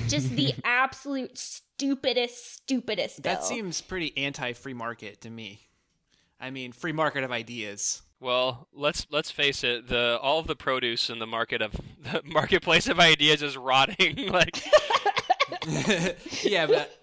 [0.07, 3.33] Just the absolute stupidest, stupidest bill.
[3.33, 5.67] That seems pretty anti-free market to me.
[6.39, 8.03] I mean, free market of ideas.
[8.19, 9.87] Well, let's let's face it.
[9.87, 14.27] The all of the produce in the market of the marketplace of ideas is rotting.
[14.31, 14.63] like
[16.43, 16.97] yeah, but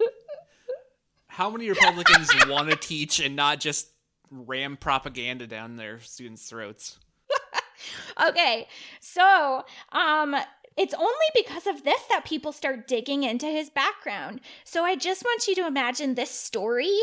[1.27, 3.89] how many Republicans want to teach and not just
[4.29, 6.99] ram propaganda down their students' throats?
[8.27, 8.67] Okay,
[8.99, 10.35] so um
[10.77, 14.41] it's only because of this that people start digging into his background.
[14.65, 16.99] So I just want you to imagine this story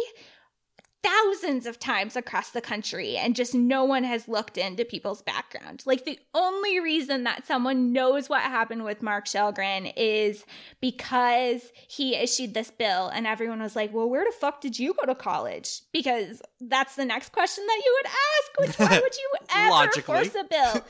[1.03, 5.83] thousands of times across the country and just no one has looked into people's background.
[5.85, 10.45] Like the only reason that someone knows what happened with Mark Chelgren is
[10.81, 14.95] because he issued this bill and everyone was like, "Well, where the fuck did you
[14.95, 18.79] go to college?" Because that's the next question that you would ask.
[18.79, 20.85] Which why would you ever force a bill?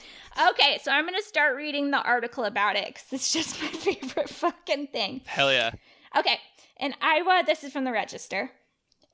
[0.50, 3.68] Okay, so I'm going to start reading the article about it cuz it's just my
[3.68, 5.22] favorite fucking thing.
[5.24, 5.70] hell yeah.
[6.16, 6.38] Okay,
[6.78, 8.50] in Iowa, this is from the Register.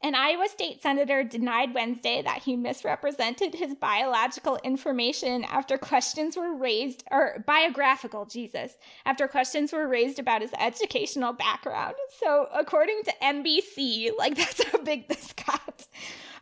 [0.01, 6.55] An Iowa state senator denied Wednesday that he misrepresented his biological information after questions were
[6.55, 11.97] raised, or biographical, Jesus, after questions were raised about his educational background.
[12.21, 15.87] So, according to NBC, like that's how big this got.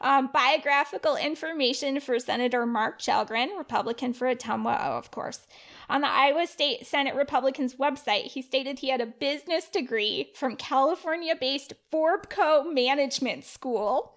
[0.03, 5.47] Um, biographical information for Senator Mark Chelgren, Republican for Ottumwa, oh, of course.
[5.89, 10.57] On the Iowa State Senate Republicans website, he stated he had a business degree from
[10.57, 14.15] California based Forbco Management School.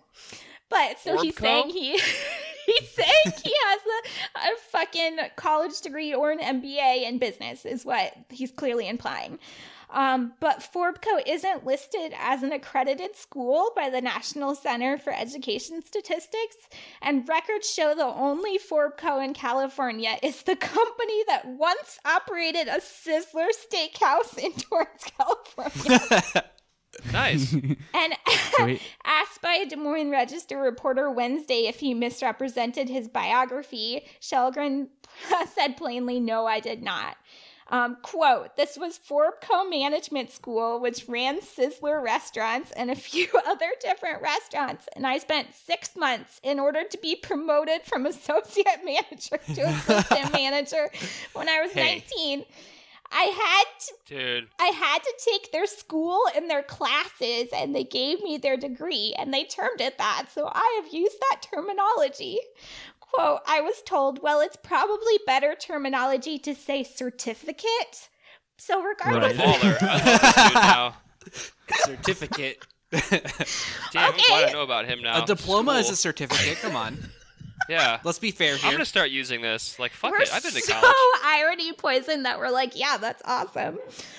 [0.69, 1.91] But so he's saying he
[2.65, 7.85] he's saying he has a, a fucking college degree or an MBA in business is
[7.85, 9.39] what he's clearly implying.
[9.91, 15.81] Um, but Forbco isn't listed as an accredited school by the National Center for Education
[15.81, 16.57] Statistics,
[17.01, 22.79] and records show the only Forbco in California is the company that once operated a
[22.79, 26.43] Sizzler steakhouse in Torrance, California.
[27.11, 27.53] Nice.
[27.53, 28.13] And
[29.05, 34.89] asked by a Des Moines Register reporter Wednesday if he misrepresented his biography, Chelgren
[35.53, 37.17] said plainly, No, I did not.
[37.69, 43.69] Um, quote, this was Forbco Management School, which ran Sizzler restaurants and a few other
[43.79, 44.87] different restaurants.
[44.95, 50.33] And I spent six months in order to be promoted from associate manager to assistant
[50.33, 50.89] manager
[51.33, 52.03] when I was Hey.
[52.17, 52.45] 19.
[53.11, 54.47] I had to Dude.
[54.59, 59.15] I had to take their school and their classes, and they gave me their degree,
[59.17, 60.27] and they termed it that.
[60.31, 62.39] So I have used that terminology.
[63.13, 68.09] Quote, I was told, well, it's probably better terminology to say certificate.
[68.57, 69.47] So, regardless, Right.
[69.55, 69.77] Baller.
[69.81, 70.95] I love now.
[71.85, 72.65] certificate.
[72.91, 73.01] Damn,
[73.93, 74.23] I'm Okay.
[74.45, 75.23] I know about him now.
[75.23, 76.57] a diploma This is a certificate.
[76.61, 76.97] Come on.
[77.69, 77.99] Yeah.
[78.03, 78.67] Let's be fair here.
[78.67, 79.77] I'm gonna start using this.
[79.79, 80.33] Like, fuck we're it.
[80.33, 80.95] I've been to so college.
[81.23, 83.77] irony poisoned that we're like, yeah, that's awesome.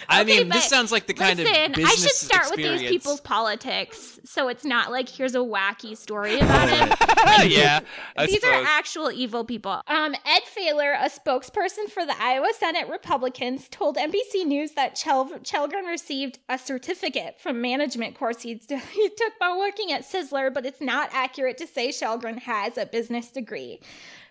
[0.09, 2.57] I Okay, mean, this sounds like the kind Listen, of business I should start with
[2.59, 7.51] these people's politics, so it's not like here's a wacky story about it.
[7.51, 7.81] yeah.
[8.17, 8.55] I These suppose.
[8.57, 9.83] are actual evil people.
[9.87, 15.39] Um, Ed Failor, a spokesperson for the Iowa Senate Republicans, told NBC News that Chel-
[15.43, 18.55] Chelgren received a certificate from management course he,
[18.93, 22.87] he took while working at Sizzler, but it's not accurate to say Chelgren has a
[22.87, 23.40] business degree.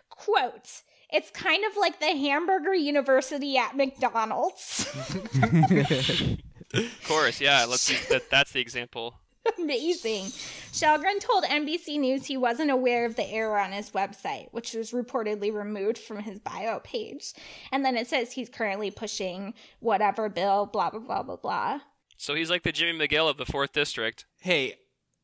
[0.10, 4.88] Quote, it's kind of like the Hamburger University at McDonald's.
[6.74, 7.65] Of course, yeah.
[7.65, 8.30] Let's use that.
[8.30, 9.15] That's the example.
[9.58, 10.26] Amazing.
[10.72, 14.91] Chelgren told NBC News he wasn't aware of the error on his website, which was
[14.91, 17.34] reportedly removed from his bio page.
[17.72, 21.80] And then it says he's currently pushing whatever bill, blah, blah, blah, blah, blah.
[22.17, 24.26] So he's like the Jimmy McGill of the fourth district.
[24.41, 24.76] Hey,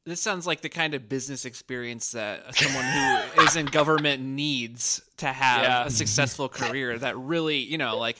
[0.06, 5.02] this sounds like the kind of business experience that someone who is in government needs
[5.18, 5.86] to have Yeah.
[5.86, 6.98] a successful career.
[6.98, 8.18] That really, you know, like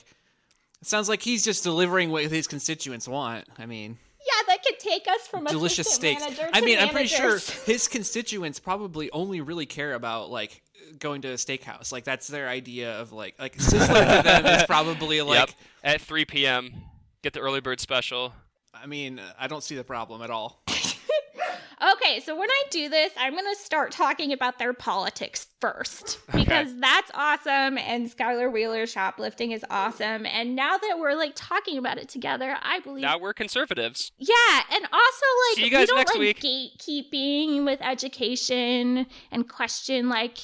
[0.80, 3.44] it sounds like he's just delivering what his constituents want.
[3.58, 6.40] I mean, Yeah, that could take us from a delicious assistant steaks.
[6.52, 10.62] I to mean, I'm pretty sure his constituents probably only really care about like
[10.98, 11.92] going to a steakhouse.
[11.92, 15.38] Like that's their idea of like like Sizzler to them is probably like.
[15.38, 15.50] yep.
[15.84, 16.72] At 3 p.m.
[17.22, 18.32] Get the early bird special.
[18.74, 20.60] I mean, I don't see the problem at all.
[21.94, 26.18] Okay, so when I do this, I'm going to start talking about their politics first
[26.32, 30.24] because that's awesome and Skyler Wheeler shoplifting is awesome.
[30.24, 34.10] And now that we're like talking about it together, I believe Now we're conservatives.
[34.16, 34.34] Yeah,
[34.72, 36.40] and also like See you we guys don't next like week.
[36.40, 40.38] gatekeeping with education and question like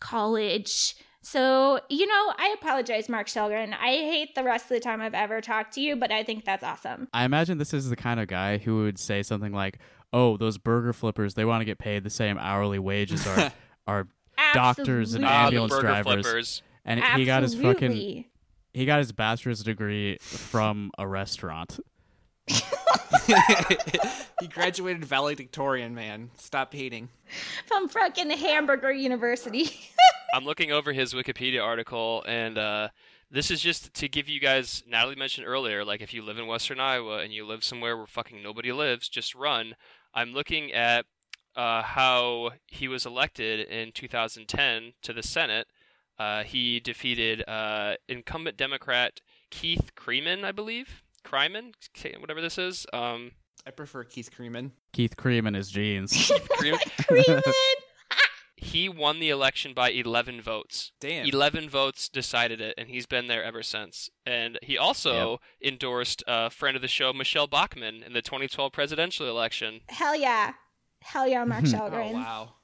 [0.00, 0.94] college.
[1.20, 3.74] So, you know, I apologize, Mark Chelgren.
[3.78, 6.46] I hate the rest of the time I've ever talked to you, but I think
[6.46, 7.08] that's awesome.
[7.12, 9.78] I imagine this is the kind of guy who would say something like,
[10.12, 13.52] "Oh, those burger flippers, they want to get paid the same hourly wage as our
[13.86, 14.08] our
[14.54, 16.62] doctors and Ah, ambulance burger drivers." flippers.
[16.84, 18.24] And he got his fucking
[18.72, 21.78] he got his bachelor's degree from a restaurant.
[24.40, 26.30] he graduated valedictorian, man.
[26.38, 27.08] Stop hating.
[27.66, 29.70] from fucking Hamburger University.
[30.34, 32.88] I'm looking over his Wikipedia article, and uh,
[33.30, 34.82] this is just to give you guys.
[34.86, 38.06] Natalie mentioned earlier, like if you live in Western Iowa and you live somewhere where
[38.06, 39.74] fucking nobody lives, just run.
[40.18, 41.06] I'm looking at
[41.54, 45.68] uh, how he was elected in 2010 to the Senate.
[46.18, 51.04] Uh, he defeated uh, incumbent Democrat Keith Creeman, I believe.
[51.24, 51.72] Kreiman,
[52.18, 52.84] whatever this is.
[52.92, 53.30] Um,
[53.64, 54.72] I prefer Keith Creeman.
[54.92, 56.12] Keith Cream and his jeans.
[56.12, 57.42] Creeman.
[58.60, 58.64] Creeman.
[58.64, 60.92] he won the election by 11 votes.
[61.00, 61.26] Damn.
[61.26, 64.10] 11 votes decided it, and he's been there ever since.
[64.26, 69.28] And he also endorsed a friend of the show, Michele Bachmann, in the 2012 presidential
[69.28, 69.80] election.
[69.88, 70.52] Hell yeah.
[71.02, 72.54] Hell yeah, Mark Oh wow.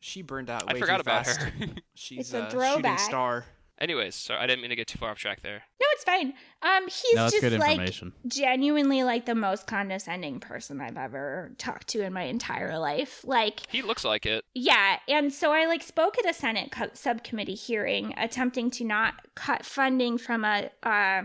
[0.00, 0.64] She burned out.
[0.66, 1.40] I forgot too about fast.
[1.42, 1.52] her.
[1.94, 2.98] She's It's a a, shooting throwback.
[3.00, 3.44] star.
[3.80, 5.62] Anyways, sorry, I didn't mean to get too far off track there.
[5.80, 6.34] No, it's fine.
[6.60, 7.90] Um, he's no, just like
[8.26, 13.24] genuinely like the most condescending person I've ever talked to in my entire life.
[13.24, 14.44] Like, He looks like it.
[14.54, 19.14] yeah, and so I like spoke at a Senate co- subcommittee hearing, attempting to not
[19.34, 21.22] cut funding from a uh,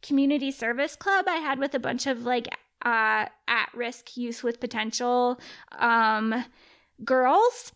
[0.00, 2.46] community service club I had with a bunch of like
[2.84, 5.40] uh, at-risk youth with potential
[5.76, 6.44] um,
[7.04, 7.72] girls.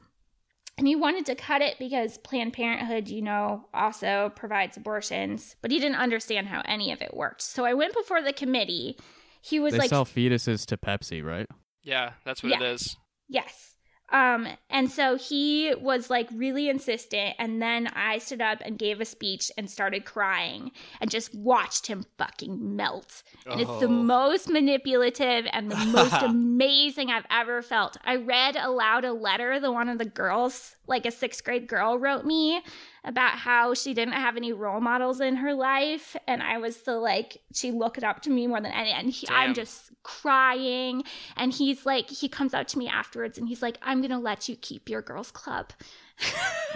[0.80, 5.70] And he wanted to cut it because Planned Parenthood, you know, also provides abortions, but
[5.70, 7.42] he didn't understand how any of it worked.
[7.42, 8.96] So I went before the committee.
[9.42, 11.46] He was They like, sell fetuses to Pepsi, right?
[11.82, 12.68] Yeah, that's what it Yeah.
[12.68, 12.96] is.
[13.28, 13.76] Yes.
[14.12, 17.36] Um, and so he was like really insistent.
[17.38, 21.86] And then I stood up and gave a speech and started crying and just watched
[21.86, 23.22] him fucking melt.
[23.46, 23.88] And it's the Oh.
[23.88, 27.96] most manipulative and the most amazing I've ever felt.
[28.04, 31.98] I read aloud a letter that one of the girls, like a sixth grade girl,
[31.98, 32.62] wrote me
[33.04, 36.16] about how she didn't have any role models in her life.
[36.26, 38.90] And I was the like, she looked up to me more than any.
[38.90, 41.04] And he, I'm just crying.
[41.36, 44.18] And he's like, he comes up to me afterwards and he's like, I'm going to
[44.18, 45.72] let you keep your girls' club.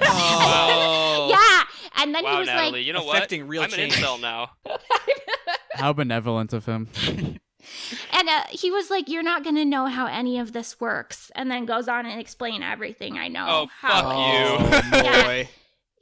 [0.00, 1.28] Oh.
[1.30, 1.62] Yeah.
[2.02, 3.48] And then Wow, he was Natalie, like, you know affecting what?
[3.50, 3.96] real I'm change.
[3.96, 4.50] an incel now.
[5.74, 6.88] How benevolent of him.
[8.12, 11.50] And uh, he was like, "You're not gonna know how any of this works," and
[11.50, 13.46] then goes on and explain everything I know.
[13.48, 15.44] Oh, how fuck Oh, Yeah.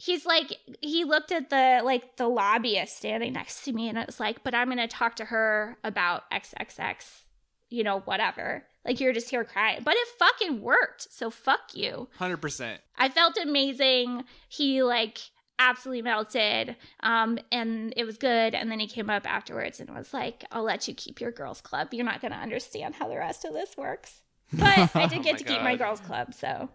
[0.02, 4.06] He's like, he looked at the like the lobbyist standing next to me, and it
[4.06, 7.22] was like, "But I'm gonna talk to her about XXX,
[7.70, 11.12] you know, whatever." Like you're just here crying, but it fucking worked.
[11.12, 12.08] So fuck you.
[12.18, 12.78] 100%.
[12.98, 14.24] I felt amazing.
[14.48, 15.20] He like
[15.58, 20.12] absolutely melted um and it was good and then he came up afterwards and was
[20.12, 23.16] like i'll let you keep your girls club you're not going to understand how the
[23.16, 26.34] rest of this works but i did Oh get my to keep my girls club
[26.34, 26.68] so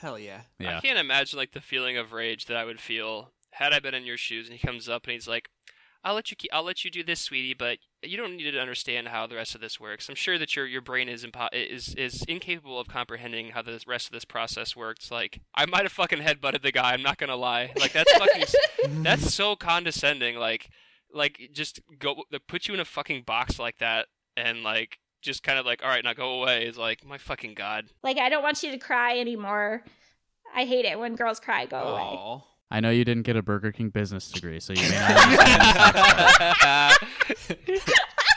[0.00, 0.42] Hell yeah.
[0.58, 0.78] Yeah.
[0.78, 3.94] I can't imagine like the feeling of rage that I would feel had I been
[3.94, 4.48] in your shoes.
[4.48, 5.50] And he comes up and he's like,
[6.02, 8.58] "I'll let you keep, I'll let you do this, sweetie, but you don't need to
[8.58, 10.08] understand how the rest of this works.
[10.08, 13.78] I'm sure that your your brain is impo- is is incapable of comprehending how the
[13.86, 15.10] rest of this process works.
[15.10, 16.92] Like I might have fucking headbutted the guy.
[16.92, 17.70] I'm not gonna lie.
[17.78, 18.44] Like that's fucking
[19.02, 20.36] that's so condescending.
[20.36, 20.70] Like
[21.12, 25.58] like just go put you in a fucking box like that and like." Just kind
[25.58, 26.66] of like, all right, now go away.
[26.66, 27.86] Is like, my fucking god.
[28.02, 29.84] like i don't want you to cry anymore
[30.54, 33.72] i hate it when girls cry go away I know you didn't get a Burger
[33.72, 35.10] King business degree, so you may not
[35.96, 36.98] understand.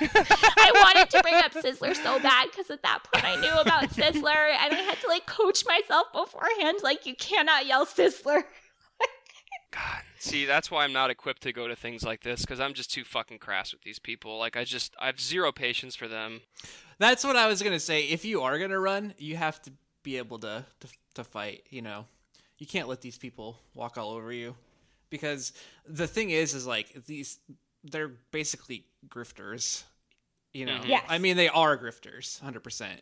[0.02, 3.90] i wanted to bring up sizzler so bad because at that point i knew about
[3.92, 8.44] sizzler and i had to like coach myself beforehand like you cannot yell sizzler
[9.74, 12.74] God, see, that's why I'm not equipped to go to things like this because I'm
[12.74, 14.38] just too fucking crass with these people.
[14.38, 16.42] Like, I just, I have zero patience for them.
[17.00, 18.04] That's what I was gonna say.
[18.04, 19.72] If you are gonna run, you have to
[20.04, 21.64] be able to to, to fight.
[21.70, 22.06] You know,
[22.60, 24.56] you can't let these people walk all over you,
[25.10, 25.54] because
[25.88, 27.40] the thing is, is like these
[27.84, 29.84] they're basically grifters.
[30.54, 30.88] You know, Mhm.
[30.90, 31.06] Yes.
[31.10, 33.02] I mean they are grifters, hundred percent.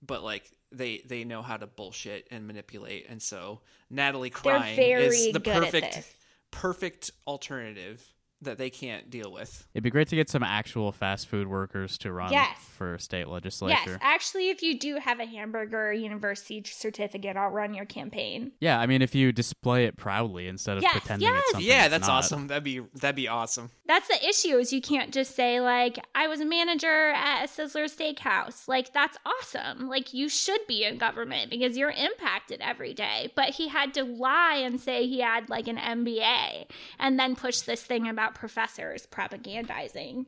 [0.00, 3.60] But like they they know how to bullshit and manipulate, and so
[3.90, 6.02] Natalie crying is the perfect
[6.50, 8.13] perfect alternative
[8.44, 9.66] that they can't deal with.
[9.74, 12.56] It'd be great to get some actual fast food workers to run Yes.
[12.76, 13.74] for state legislature.
[13.86, 18.52] Yes, actually, if you do have a hamburger university certificate, I'll run your campaign.
[18.60, 21.38] Yeah, I mean, if you display it proudly instead of Yes, pretending yes.
[21.42, 22.18] it's something yeah, it's that's not.
[22.18, 22.46] awesome.
[22.48, 23.70] That'd be that'd be awesome.
[23.86, 27.48] That's the issue is you can't just say like I was a manager at a
[27.48, 28.66] Sizzler Steakhouse.
[28.68, 29.88] Like that's awesome.
[29.88, 33.30] Like you should be in government because you're impacted every day.
[33.34, 36.66] But he had to lie and say he had like an MBA
[36.98, 40.26] and then push this thing about professors propagandizing.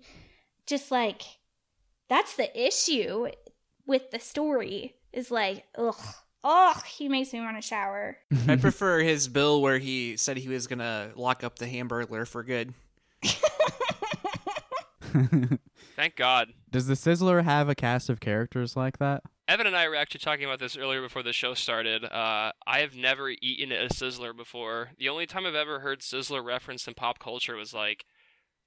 [0.67, 1.23] Just like
[2.09, 3.29] that's the issue
[3.87, 5.97] with the story is like ugh.
[6.49, 8.19] Ugh, he makes me want to shower.
[8.47, 12.45] I prefer his bill where he said he was gonna lock up the Hamburglar for
[12.45, 12.73] good.
[15.97, 16.53] Thank God.
[16.71, 19.23] Does the Sizzler have a cast of characters like that?
[19.49, 22.05] Evan and I were actually talking about this earlier before the show started.
[22.05, 24.91] Uh, I have never eaten at a Sizzler before.
[24.99, 28.05] The only time I've ever heard Sizzler referenced in pop culture was like,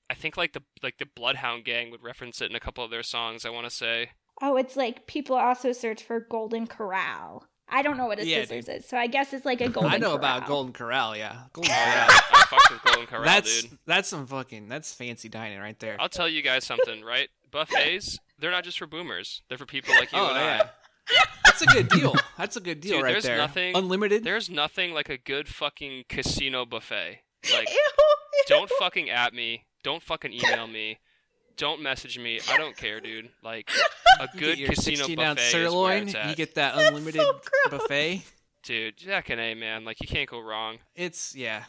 [0.10, 2.90] I think like the like the Bloodhound Gang would reference it in a couple of
[2.90, 3.46] their songs.
[3.46, 4.12] I want to say.
[4.42, 7.46] Oh, it's like people also search for Golden Corral.
[7.72, 9.92] I don't know what a Yeah, scissors is, so I guess it's like a golden.
[9.92, 10.18] I know Corral.
[10.18, 11.16] about Golden Corral.
[11.18, 12.20] Yeah, Golden yeah, Corral.
[12.34, 13.78] I fucked with Golden Corral, that's dude.
[13.86, 15.98] that's some fucking that's fancy dining right there.
[16.00, 17.30] I'll tell you guys something, right?
[17.52, 19.42] Buffets, they're not just for boomers.
[19.50, 20.68] They're for people like you oh and yeah,
[21.10, 21.24] I.
[21.46, 22.16] that's a good deal.
[22.38, 23.38] That's a good deal Dude, right there's there.
[23.38, 24.24] nothing- Unlimited.
[24.24, 27.22] There's nothing like a good fucking casino buffet.
[27.54, 27.88] Like, Ew.
[28.48, 29.66] don't fucking at me.
[29.84, 31.00] Don't fucking email me.
[31.60, 32.40] Don't message me.
[32.50, 33.30] I don't care, dude.
[33.44, 33.70] Like,
[34.22, 36.04] a good get your casino 16 buffet ounce is where sirloin.
[36.08, 38.24] it's You get that unlimited so buffet.
[38.64, 39.84] Dude, Jack and A, man.
[39.84, 40.78] Like, you can't go wrong.
[40.96, 41.66] It's yeah.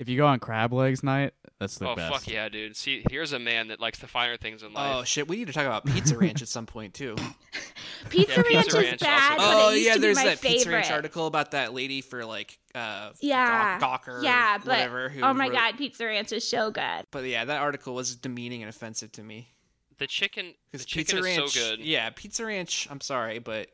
[0.00, 2.10] If you go on crab legs night, that's the oh, best.
[2.10, 2.74] Oh fuck yeah, dude.
[2.74, 4.96] See, here's a man that likes the finer things in life.
[4.96, 7.16] Oh shit, we need to talk about Pizza Ranch at some point too.
[8.08, 10.18] Pizza Yeah, Ranch Pizza is Ranch bad, also- but oh it used yeah, to there's
[10.18, 10.54] be my that favorite.
[10.56, 15.10] Pizza Ranch article about that lady for like uh Yeah, Gawker, yeah, but whatever.
[15.10, 17.04] Who oh my wrote- god, Pizza Ranch is so good.
[17.10, 19.48] But yeah, that article was demeaning and offensive to me.
[19.98, 21.80] the chicken, the Because chicken Pizza is Ranch, so good.
[21.84, 22.88] yeah, Pizza Ranch.
[22.90, 23.68] I'm sorry, but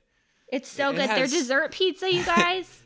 [0.49, 1.09] It's so It good.
[1.09, 2.83] has- Their dessert pizza, you guys.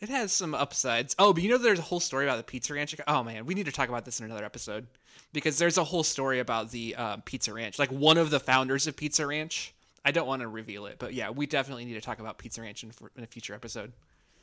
[0.00, 1.14] it has some upsides.
[1.18, 2.94] Oh, but you know, there's a whole story about the Pizza Ranch.
[3.06, 4.86] Oh man, we need to talk about this in another episode
[5.32, 7.78] because there's a whole story about the uh, Pizza Ranch.
[7.78, 9.74] Like one of the founders of Pizza Ranch,
[10.04, 12.60] I don't want to reveal it, but yeah, we definitely need to talk about Pizza
[12.60, 13.92] Ranch in, in a future episode.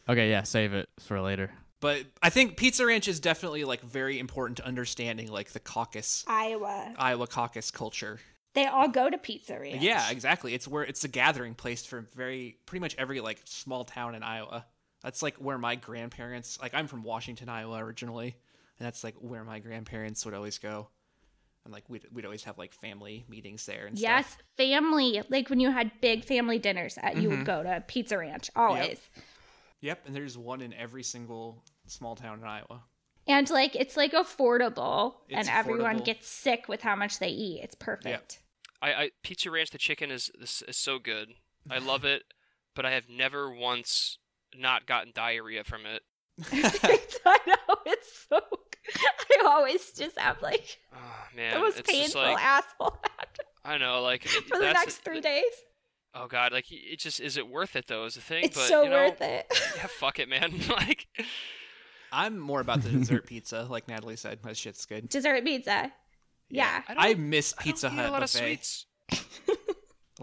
[0.09, 1.51] Okay, yeah, save it for later.
[1.79, 6.23] But I think Pizza Ranch is definitely like very important to understanding like the caucus,
[6.27, 6.93] Iowa.
[6.97, 8.19] Iowa caucus culture.
[8.53, 9.81] They all go to Pizza Ranch.
[9.81, 10.53] Yeah, exactly.
[10.53, 14.23] It's where it's a gathering place for very pretty much every like small town in
[14.23, 14.65] Iowa.
[15.03, 18.37] That's like where my grandparents like I'm from Washington, Iowa originally,
[18.79, 20.89] and that's like where my grandparents would always go.
[21.65, 24.37] And like we'd we'd always have like family meetings there and Yes, stuff.
[24.57, 25.21] family.
[25.29, 27.37] Like when you had big family dinners, at, you Mm-hmm.
[27.39, 28.99] would go to Pizza Ranch always.
[29.81, 32.83] Yep, and there's one in every single small town in Iowa.
[33.27, 37.61] And like it's like affordable, It's and everyone gets sick with how much they eat.
[37.63, 38.39] It's perfect.
[38.81, 41.33] I, I Pizza Ranch the chicken is, is is so good.
[41.69, 42.23] I love it,
[42.75, 44.17] but I have never once
[44.57, 46.01] not gotten diarrhea from it.
[47.25, 48.39] I know it's so.
[49.31, 50.97] I always just have like Oh,
[51.35, 52.97] man, the most it's painful like asshole
[53.63, 55.43] I know, like for the that's next three days.
[56.15, 58.05] Oh god, like it just is it worth it though?
[58.05, 58.45] Is the thing.
[58.45, 59.45] It's but, so you know, worth it.
[59.77, 60.53] Yeah, fuck it, man.
[60.69, 61.07] like,
[62.11, 64.39] I'm more about the dessert pizza, like Natalie said.
[64.43, 65.09] That shit's good.
[65.09, 65.91] Dessert pizza.
[66.49, 66.81] Yeah.
[66.87, 68.85] I I miss I don't Pizza eat Hut a lot buffet.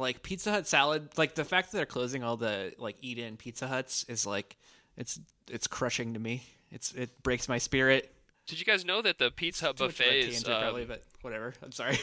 [0.01, 0.16] Of sweets.
[0.16, 3.36] like Pizza Hut salad, like the fact that they're closing all the like eat in
[3.36, 4.57] Pizza Huts is like
[4.96, 6.42] it's it's crushing to me.
[6.70, 8.12] It's it breaks my spirit.
[8.46, 10.55] Did you guys know that the Pizza Hut Too much of a buffet is tangent,
[10.55, 11.55] um, probably, but whatever.
[11.62, 11.98] I'm sorry.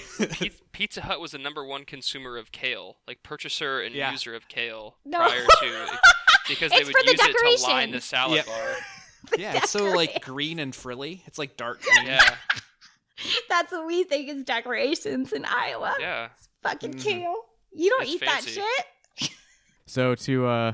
[0.71, 4.11] Pizza Hut was the number one consumer of kale, like purchaser and Yeah.
[4.11, 5.17] user of kale No.
[5.17, 5.99] prior to
[6.47, 8.45] because they It's would for the use it to line the salad Yep.
[8.45, 8.75] bar.
[9.37, 11.21] yeah, it's so like green and frilly.
[11.25, 12.05] It's like dark green.
[12.07, 12.35] Yeah,
[13.49, 15.95] That's what we think is decorations in Iowa.
[15.99, 16.29] yeah.
[16.63, 17.03] Fucking Mhm.
[17.03, 17.45] kale.
[17.77, 18.55] You don't It's eat fancy.
[18.55, 18.63] that
[19.17, 19.31] shit.
[19.85, 20.73] So to uh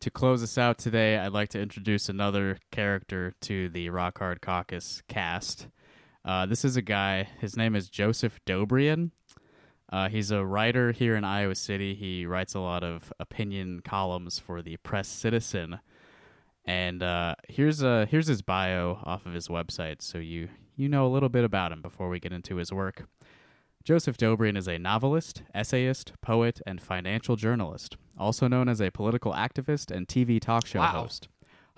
[0.00, 4.40] to close us out today, I'd like to introduce another character to the Rock Hard
[4.40, 5.68] Caucus cast.
[6.24, 7.28] Uh, this is a guy.
[7.40, 9.10] His name is Joseph Dobrian.
[9.90, 11.94] Uh, he's a writer here in Iowa City.
[11.94, 15.78] He writes a lot of opinion columns for the Press Citizen.
[16.64, 21.06] And uh, here's uh, here's his bio off of his website, so you you know
[21.06, 23.04] a little bit about him before we get into his work.
[23.86, 29.32] Joseph Dobrian is a novelist, essayist, poet, and financial journalist, also known as a political
[29.32, 31.02] activist and TV talk show Wow.
[31.02, 31.28] host.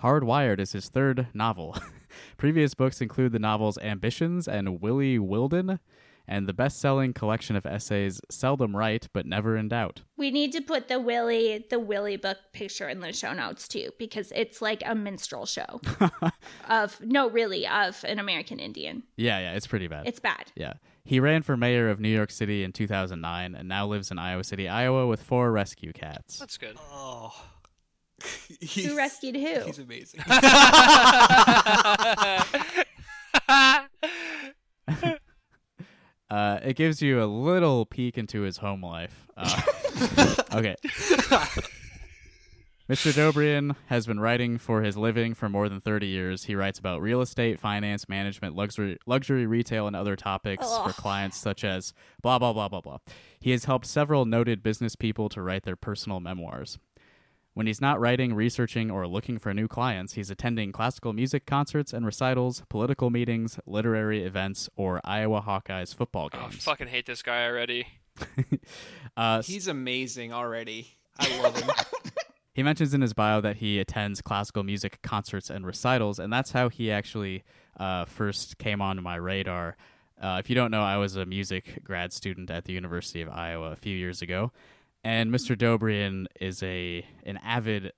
[0.01, 1.77] Hardwired is his third novel.
[2.37, 5.79] Previous books include the novels Ambitions and Willie Wilden,
[6.27, 10.01] and the best selling collection of essays Seldom Right but Never in Doubt.
[10.17, 13.91] We need to put the Willie the Willie book picture in the show notes too,
[13.99, 15.79] because it's like a minstrel show
[16.67, 19.03] of no, really, of an American Indian.
[19.15, 20.07] Yeah, yeah, it's pretty bad.
[20.07, 20.51] It's bad.
[20.55, 20.73] Yeah.
[21.09, 24.43] He ran for mayor of New York City in 2009 and now lives in Iowa
[24.43, 26.37] City, Iowa with four rescue cats.
[26.37, 26.77] That's good.
[26.79, 27.33] Oh.
[28.75, 29.61] Who rescued who?
[29.61, 30.21] He's amazing.
[36.31, 39.25] Uh, it gives you a little peek into his home life.
[39.35, 39.61] Uh,
[40.53, 40.75] okay.
[42.89, 43.11] Mr.
[43.13, 46.45] Dobrian has been writing for his living for more than 30 years.
[46.45, 51.37] He writes about real estate, finance, management, luxury, luxury retail, and other topics for clients
[51.37, 52.97] such as blah, blah, blah, blah, blah.
[53.39, 56.79] He has helped several noted business people to write their personal memoirs.
[57.53, 61.93] When he's not writing, researching, or looking for new clients, he's attending classical music concerts
[61.93, 66.63] and recitals, political meetings, literary events, or Iowa Hawkeyes football Oh, I games.
[66.63, 67.85] fucking hate this guy already.
[69.17, 70.87] uh, He's amazing already.
[71.19, 71.69] I love him.
[72.53, 76.51] He mentions in his bio that he attends classical music concerts and recitals, and that's
[76.51, 77.43] how he actually
[77.79, 79.77] uh, first came onto my radar.
[80.21, 83.29] Uh, if you don't know, I was a music grad student at the University of
[83.29, 84.51] Iowa a few years ago,
[85.03, 85.55] and Mr.
[85.57, 87.93] Dobrian is a an avid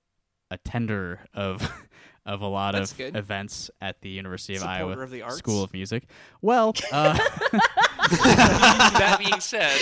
[0.52, 1.72] attender of
[2.26, 3.16] of a lot That's of good.
[3.16, 5.38] events at the University of Supporter Iowa of the arts.
[5.38, 6.04] School of Music.
[6.42, 7.14] Well, uh,
[7.54, 9.80] that being said,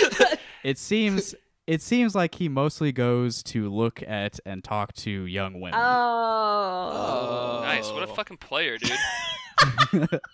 [0.64, 1.34] it seems
[1.70, 5.78] it seems like he mostly goes to look at and talk to young women.
[5.80, 7.60] Oh.
[7.62, 7.88] nice.
[7.92, 8.14] What a Oh.
[8.14, 8.98] fucking player, dude.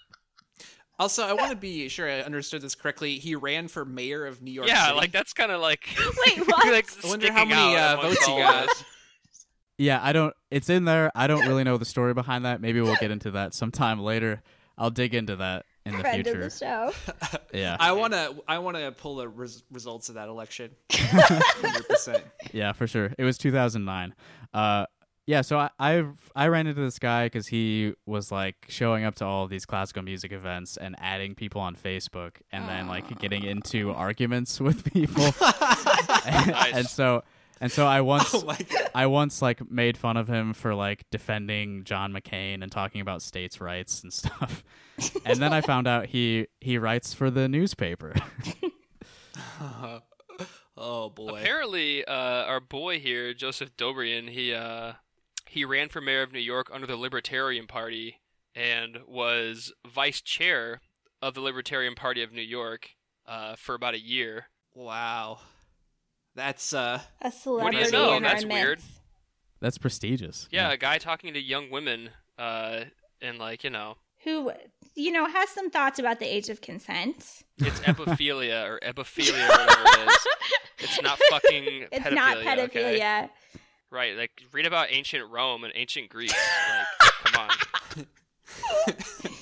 [0.99, 3.18] Also, I want to be sure I understood this correctly.
[3.18, 4.97] He ran for mayor of New York yeah, City.
[4.97, 5.87] like that's kind of like.
[6.26, 6.66] Wait, what?
[6.72, 8.70] like I wonder how many uh, votes he got.
[9.76, 10.32] Yeah, I don't.
[10.51, 11.12] It's in there.
[11.14, 12.62] I don't really know the story behind that.
[12.62, 14.43] Maybe we'll get into that sometime later.
[14.78, 16.43] I'll dig into that in the Friend future.
[16.43, 16.93] of the show.
[17.53, 18.34] Yeah, I want to.
[18.47, 20.72] I want to pull the res- results of that election.
[20.93, 22.22] Hundred percent.
[22.53, 23.12] yeah, for sure.
[23.16, 24.14] It was 2009.
[24.53, 24.84] Uh,
[25.26, 25.41] yeah.
[25.41, 29.24] So I I, I ran into this guy because he was like showing up to
[29.24, 33.45] all of these classical music events and adding people on Facebook, and then like getting
[33.45, 35.24] into arguments with people.
[36.26, 37.22] and, and so
[37.61, 38.90] and so I once Oh my god.
[38.94, 43.22] I once like made fun of him for like defending John McCain and talking about
[43.22, 44.64] states' rights and stuff.
[45.24, 48.14] and then I found out he he writes for the newspaper.
[50.78, 51.40] Oh boy.
[51.40, 54.92] Apparently, uh, our boy here, Joseph Dobrian, he uh,
[55.48, 58.20] he ran for mayor of New York under the Libertarian Party
[58.54, 60.80] and was vice chair
[61.22, 62.90] of the Libertarian Party of New York
[63.26, 64.48] uh, for about a year.
[64.74, 65.38] Wow.
[66.37, 68.20] That's uh A celebrity What do you know?
[68.20, 68.78] That's weird.
[68.78, 68.91] midst.
[69.61, 70.47] That's prestigious.
[70.53, 72.82] Yeah, a guy talking to young women, uh,
[73.22, 74.53] and like you know, Who,
[74.95, 77.43] you know, has some thoughts about the age of consent.
[77.59, 80.26] it's epiphilia or epiphilia, or whatever it is.
[80.80, 81.89] It's not fucking pedophilia.
[81.91, 82.45] It's pedophilia.
[82.45, 83.28] not okay?
[83.91, 86.34] Right, like read about ancient Rome and ancient Greece.
[87.01, 88.07] Like, come on.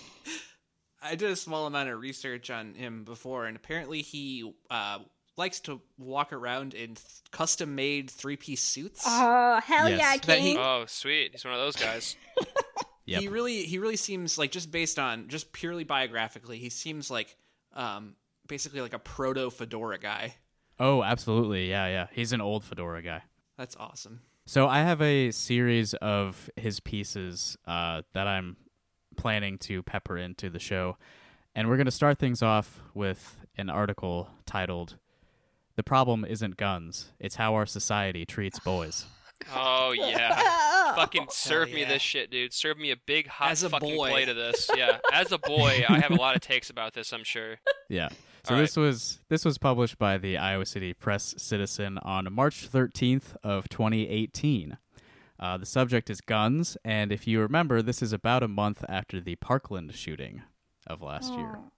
[1.02, 5.00] I did a small amount of research on him before, and apparently he uh,
[5.36, 6.96] likes to walk around in
[7.30, 9.02] custom made three piece suits.
[9.06, 9.98] Oh, hell Yes.
[10.00, 10.58] yeah, That he- King.
[10.58, 11.32] Oh, sweet.
[11.32, 12.16] He's one of those guys.
[13.06, 13.20] Yep.
[13.20, 17.36] He really he really seems like just based on just purely biographically, he seems like
[17.74, 18.14] um
[18.48, 20.36] basically like a proto fedora guy.
[20.80, 21.68] Oh, absolutely.
[21.68, 22.06] Yeah, yeah.
[22.12, 23.20] He's an old fedora guy.
[23.58, 24.22] That's awesome.
[24.46, 28.56] So I have a series of his pieces uh, that I'm
[29.18, 30.96] planning to pepper into the show,
[31.54, 34.96] and we're going to start things off with an article titled
[35.76, 39.06] "The Problem Isn't Guns; It's How Our Society Treats Boys."
[39.54, 40.94] Oh yeah.
[40.94, 42.52] Fucking serve me this shit, dude.
[42.52, 44.10] Serve me a big hot As a fucking boy.
[44.10, 44.70] plate of this.
[44.76, 44.98] Yeah.
[45.12, 47.56] As a boy, I have a lot of takes about this, I'm sure.
[47.88, 48.08] Yeah.
[48.44, 52.70] So All this was this was published by the Iowa City Press Citizen on March
[52.70, 54.78] 13th of 2018.
[55.40, 59.20] Uh, the subject is guns, and if you remember, this is about a month after
[59.20, 60.42] the Parkland shooting
[60.86, 61.58] of last year.
[61.58, 61.70] Oh.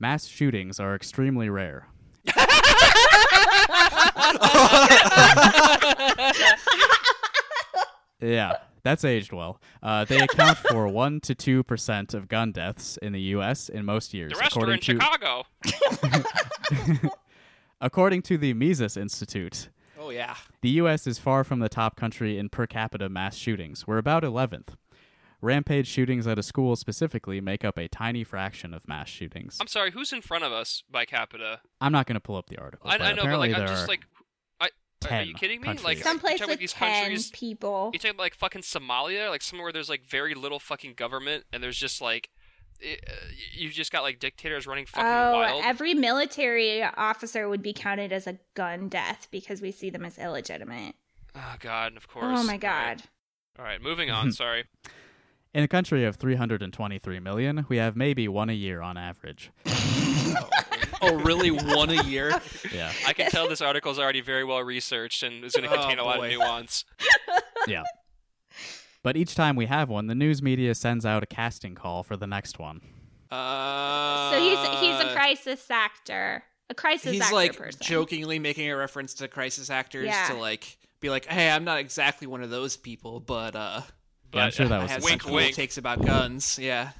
[0.00, 1.88] Mass shootings are extremely rare.
[8.20, 9.60] yeah, that's aged well.
[9.82, 13.68] Uh, they account for one to two percent of gun deaths in the U.S.
[13.68, 15.44] in most years, The rest are in to Chicago.
[17.80, 19.68] according to the Mises Institute.
[19.98, 20.36] Oh yeah.
[20.62, 21.06] The U.S.
[21.06, 23.86] is far from the top country in per capita mass shootings.
[23.86, 24.74] We're about 11th.
[25.40, 29.56] Rampage shootings at a school specifically make up a tiny fraction of mass shootings.
[29.60, 31.60] I'm sorry, who's in front of us by capita?
[31.80, 32.90] I'm not going to pull up the article.
[32.90, 34.00] I, but I know, but like I'm there just are like
[34.60, 34.68] I
[35.10, 35.66] are you kidding me?
[35.66, 35.84] countries.
[35.84, 37.90] Like Someplace you with about these 10 countries people.
[37.92, 41.44] You talking about like fucking Somalia, like somewhere where there's like very little fucking government,
[41.52, 42.30] and there's just like,
[42.80, 43.12] it, uh,
[43.54, 45.62] you just got like dictators running fucking Oh, wild.
[45.64, 50.18] every military officer would be counted as a gun death because we see them as
[50.18, 50.96] illegitimate.
[51.36, 52.24] oh god, and of course.
[52.26, 52.60] Oh my All right.
[52.60, 53.02] god.
[53.56, 54.32] All right, moving on.
[54.32, 54.64] Sorry.
[55.54, 59.50] In a country of 323 million, we have maybe one a year on average.
[61.00, 61.52] Oh really?
[61.52, 62.32] One a year?
[62.74, 62.92] Yeah.
[63.06, 65.78] I can tell this article is already very well researched and is going to Oh,
[65.78, 66.84] contain a lot of nuance.
[67.68, 67.84] Yeah.
[69.04, 72.16] But each time we have one, the news media sends out a casting call for
[72.16, 72.80] the next one.
[73.30, 76.42] Uh So he's he's a crisis actor.
[76.68, 77.80] A crisis He's actor like person.
[77.80, 80.26] jokingly making a reference to crisis actors Yeah.
[80.30, 83.82] to like be like, "Hey, I'm not exactly one of those people, but uh
[84.30, 85.54] But Yeah, I'm sure that was have his some wink, cool wink.
[85.54, 86.92] takes about guns." Yeah.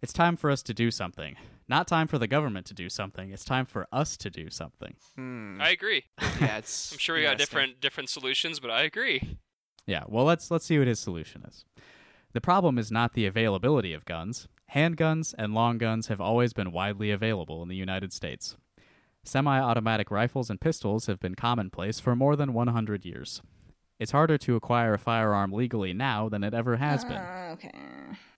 [0.00, 1.36] It's time for us to do something.
[1.68, 3.32] Not time for the government to do something.
[3.32, 4.94] It's time for us to do something.
[5.16, 5.58] Hmm.
[5.60, 6.04] I agree.
[6.40, 9.38] Yeah, it's I'm sure we got different different solutions, but I agree.
[9.86, 11.64] Yeah, well let's let's see what his solution is.
[12.32, 14.46] The problem is not the availability of guns.
[14.74, 18.56] Handguns and long guns have always been widely available in the United States.
[19.24, 23.42] Semi-automatic rifles and pistols have been commonplace for more than 100 years.
[23.98, 27.20] It's harder to acquire a firearm legally now than it ever has been.
[27.20, 27.72] Oh, okay.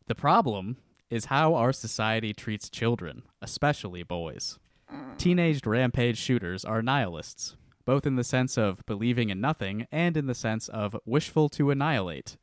[0.07, 0.79] The problem
[1.11, 4.59] is how our society treats children, especially boys.
[4.91, 5.15] Ah.
[5.19, 10.27] Teenaged rampage shooters are nihilists, both in the sense of believing in nothing and in
[10.27, 12.37] the sense of wishful to annihilate.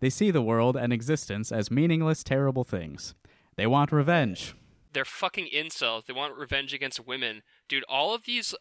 [0.00, 3.14] They see the world and existence as meaningless, terrible things.
[3.56, 4.54] They want revenge.
[4.92, 6.06] They're fucking incels.
[6.06, 7.84] They want revenge against women, dude.
[7.88, 8.54] All of these,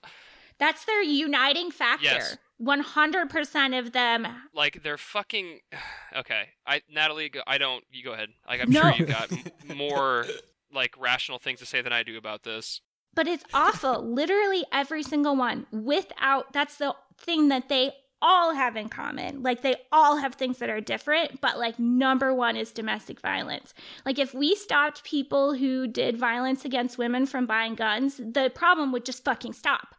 [0.58, 2.04] That's their uniting factor.
[2.06, 2.38] Yes.
[2.62, 4.28] 100% of them.
[4.54, 5.60] like, they're fucking.
[6.18, 7.84] Okay, I Natalie, go, I don't.
[7.92, 8.30] You go ahead.
[8.48, 8.82] Like, I'm No.
[8.82, 9.44] sure you've got m-
[9.78, 10.26] more
[10.74, 12.82] like rational things to say than I do about this.
[13.14, 14.02] But it's awful.
[14.02, 15.68] Literally every single one.
[15.72, 17.92] Without, that's the thing that they
[18.22, 19.44] all have in common.
[19.44, 23.74] Like they all have things that are different, but like number one is domestic violence.
[24.06, 28.92] Like if we stopped people who did violence against women from buying guns, the problem
[28.94, 29.94] would just fucking stop.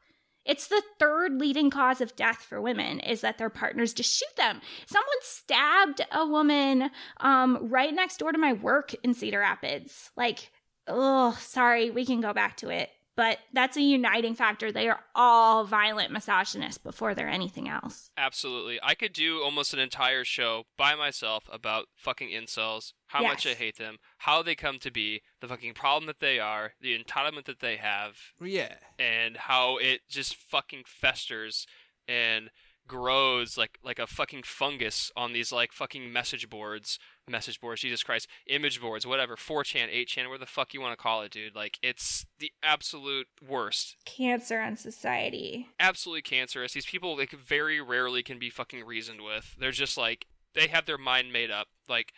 [0.48, 4.34] It's the third leading cause of death for women is that their partners just shoot
[4.36, 4.62] them.
[4.86, 6.90] Someone stabbed a woman
[7.20, 10.10] um, right next door to my work in Cedar Rapids.
[10.16, 10.50] Like,
[10.86, 12.88] oh, sorry, we can go back to it.
[13.18, 14.70] But that's a uniting factor.
[14.70, 18.12] They are all violent misogynists before they're anything else.
[18.16, 18.78] Absolutely.
[18.80, 23.54] I could do almost an entire show by myself about fucking incels, how much I
[23.54, 27.46] hate them, how they come to be, the fucking problem that they are, the entitlement
[27.46, 28.76] that they have, Yeah.
[29.00, 31.66] and how it just fucking festers
[32.06, 32.50] and
[32.86, 36.98] grows like like a fucking fungus on these like fucking message boards
[37.28, 41.02] message boards jesus christ image boards whatever 4chan 8chan where the fuck you want to
[41.02, 41.54] call it dude.
[41.54, 43.96] Like it's the absolute worst.
[44.04, 45.68] Cancer on society.
[45.78, 46.72] absolutely cancerous.
[46.72, 49.56] These people like very rarely can be fucking reasoned with.
[49.58, 51.68] They're just like they have their mind made up.
[51.88, 52.12] Like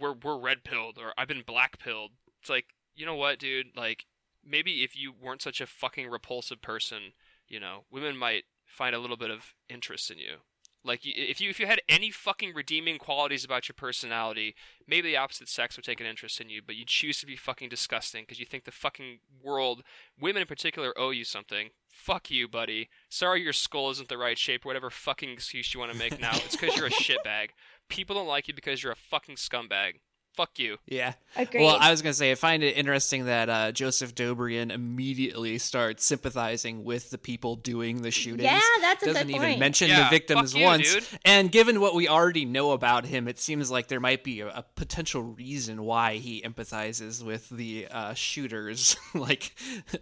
[0.00, 2.12] we're we're red pilled or i've been black pilled.
[2.40, 3.76] It's like you know what dude?
[3.76, 4.06] Like
[4.44, 7.12] maybe if you weren't such a fucking repulsive person
[7.46, 10.38] you know women might find a little bit of interest in you
[10.84, 14.54] like if you if you had any fucking redeeming qualities about your personality
[14.86, 17.36] maybe the opposite sex would take an interest in you but you choose to be
[17.36, 19.82] fucking disgusting because you think the fucking world
[20.20, 21.70] women in particular owe you something.
[21.88, 22.88] Fuck you buddy.
[23.08, 26.32] Sorry your skull isn't the right shape whatever fucking excuse you want to make now
[26.34, 27.50] it's because you're a shitbag.
[27.88, 29.94] People don't like you because you're a fucking scumbag
[30.34, 31.14] fuck you Yeah.
[31.36, 31.62] Agreed.
[31.64, 36.04] Well, I was gonna say I find it interesting that uh, Joseph Dobrian immediately starts
[36.04, 38.42] sympathizing with the people doing the shootings.
[38.44, 39.60] Yeah, that's a Doesn't good even point.
[39.60, 40.92] mention Yeah, the victims you, once.
[40.94, 41.04] dude.
[41.24, 44.48] And given what we already know about him, it seems like there might be a,
[44.48, 49.54] a potential reason why he empathizes with the uh, shooters, like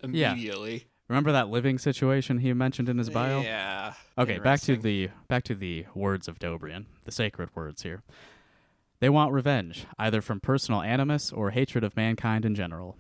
[0.02, 0.86] immediately.
[1.08, 3.40] Remember that living situation he mentioned in his bio?
[3.40, 3.94] Yeah.
[4.16, 8.02] Okay, back to the back to the words of Dobrian, the sacred words here.
[9.00, 12.96] They want revenge, either from personal animus or hatred of mankind in general.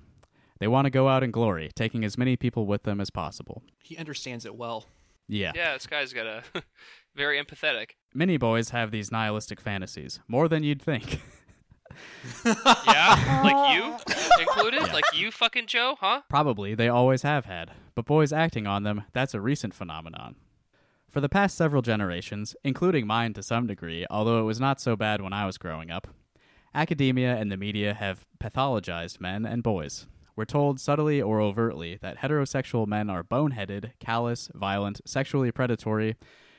[0.58, 3.62] They want to go out in glory, taking as many people with them as possible.
[3.82, 4.86] He understands it well.
[5.28, 5.52] Yeah.
[5.54, 6.42] yeah this guy's got a
[7.14, 11.20] very empathetic Many boys have these nihilistic fantasies, more than you'd think.
[12.44, 13.96] yeah like you
[14.40, 18.82] included like you fucking joe huh Probably they always have had, but boys acting on
[18.82, 20.34] them, that's a recent phenomenon.
[21.10, 24.94] For the past several generations, including mine to some degree, although it was not so
[24.94, 26.06] bad when I was growing up,
[26.72, 30.06] academia and the media have pathologized men and boys.
[30.36, 36.14] We're told subtly or overtly that heterosexual men are boneheaded, callous, violent, sexually predatory,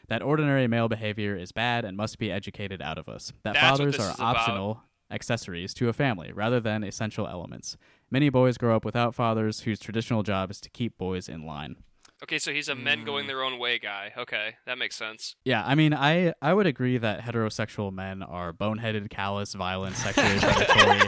[0.10, 3.66] that ordinary male behavior is bad and must be educated out of us, that That's
[3.66, 4.36] fathers are is about.
[4.36, 7.78] optional accessories to a family rather than essential elements.
[8.10, 11.78] Many boys grow up without fathers whose traditional job is to keep boys in line.
[12.24, 13.28] Okay so he's a men going mm.
[13.28, 16.98] their own way guy okay that makes sense Yeah, I mean, I I would agree
[16.98, 21.02] that heterosexual men are boneheaded, callous, violent, sexually predatory.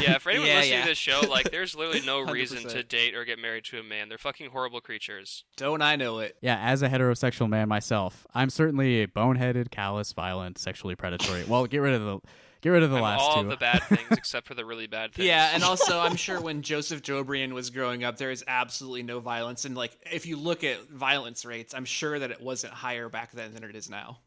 [0.00, 0.82] Yeah, for anyone Yeah, listening yeah.
[0.82, 2.88] to this show, like, there's literally no reason to 100%.
[2.88, 4.08] date or get married to a man.
[4.08, 5.44] They're fucking horrible creatures.
[5.56, 6.36] Don't I know it?
[6.42, 11.44] yeah, as a heterosexual man myself, I'm certainly a boneheaded, callous, violent, sexually predatory.
[11.46, 12.18] Well, get rid of the
[12.60, 13.48] get rid of the I'm last all two.
[13.50, 15.26] the bad things except for the really bad things.
[15.26, 19.20] Yeah, and also I'm sure when Joseph Dobrian was growing up, there is absolutely no
[19.20, 19.64] violence.
[19.64, 23.32] And like, if you look at violence rates, I'm sure that it wasn't higher back
[23.32, 24.18] then than it is now.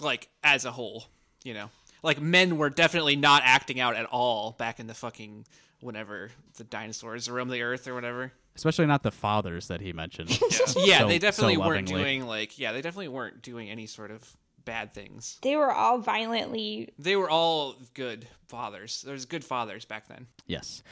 [0.00, 1.04] Like as a whole,
[1.44, 1.70] you know,
[2.02, 5.46] like men were definitely not acting out at all back in the fucking
[5.80, 8.32] whenever the dinosaurs roamed the earth or whatever.
[8.56, 10.30] Especially not the fathers that he mentioned.
[10.76, 12.02] Yeah, So- they definitely so weren't lovingly.
[12.02, 15.38] doing like yeah, they definitely weren't doing any sort of bad things.
[15.42, 16.90] they were all violently.
[16.98, 19.02] They were all good fathers.
[19.06, 20.26] There's good fathers back then.
[20.46, 20.82] Yes.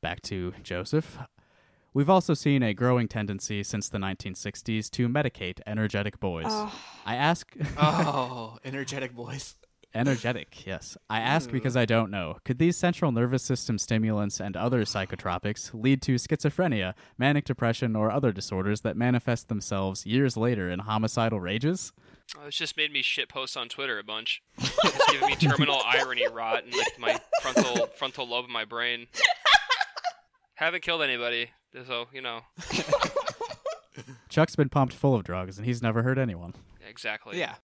[0.00, 1.18] Back to Joseph.
[1.94, 6.46] We've also seen a growing tendency since the 1960s to medicate energetic boys.
[7.04, 9.56] I ask Oh, energetic boys.
[9.94, 10.96] energetic, yes.
[11.08, 11.56] I ask hmm.
[11.56, 12.36] because I don't know.
[12.44, 18.12] Could these central nervous system stimulants and other psychotropics lead to schizophrenia, manic depression, or
[18.12, 21.92] other disorders that manifest themselves years later in homicidal rages?
[22.36, 24.42] Oh, it's just made me shit post on Twitter a bunch.
[24.58, 29.06] it's giving me terminal irony rot in like my frontal frontal lobe of my brain.
[30.54, 31.50] Haven't killed anybody,
[31.86, 32.40] so you know
[34.28, 36.54] Chuck's been pumped full of drugs and he's never hurt anyone.
[36.88, 37.38] exactly.
[37.38, 37.54] Yeah.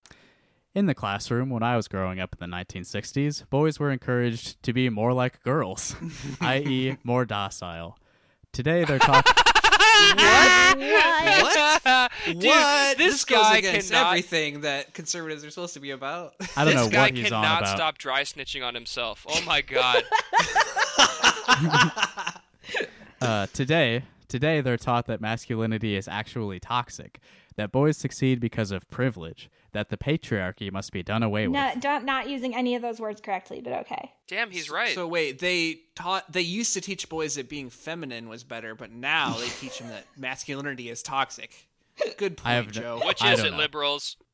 [0.75, 4.73] In the classroom, when I was growing up in the 1960s, boys were encouraged to
[4.73, 5.95] be more like girls,
[6.41, 7.97] i.e., more docile.
[8.53, 9.25] Today, they're taught.
[10.75, 12.11] What?
[12.27, 12.99] Dude, what?
[12.99, 14.09] This, goes guy against cannot.
[14.09, 16.35] everything that conservatives are supposed to be about.
[16.57, 17.59] I don't this know guy what he's on about.
[17.61, 19.27] cannot stop dry snitching on himself.
[19.29, 20.03] Oh my god.
[23.21, 27.21] Uh, today, today they're taught that masculinity is actually toxic,
[27.57, 31.53] that boys succeed because of privilege, that the patriarchy must be done away with.
[31.55, 34.13] Not, don't, not using any of those words correctly, but okay.
[34.27, 34.95] Damn, he's right.
[34.95, 38.91] So wait, they taught they used to teach boys that being feminine was better, but
[38.91, 41.69] now they teach them that masculinity is toxic.
[42.17, 43.01] Good point, I have Joe.
[43.05, 43.59] Which I is don't it, know.
[43.59, 44.17] liberals?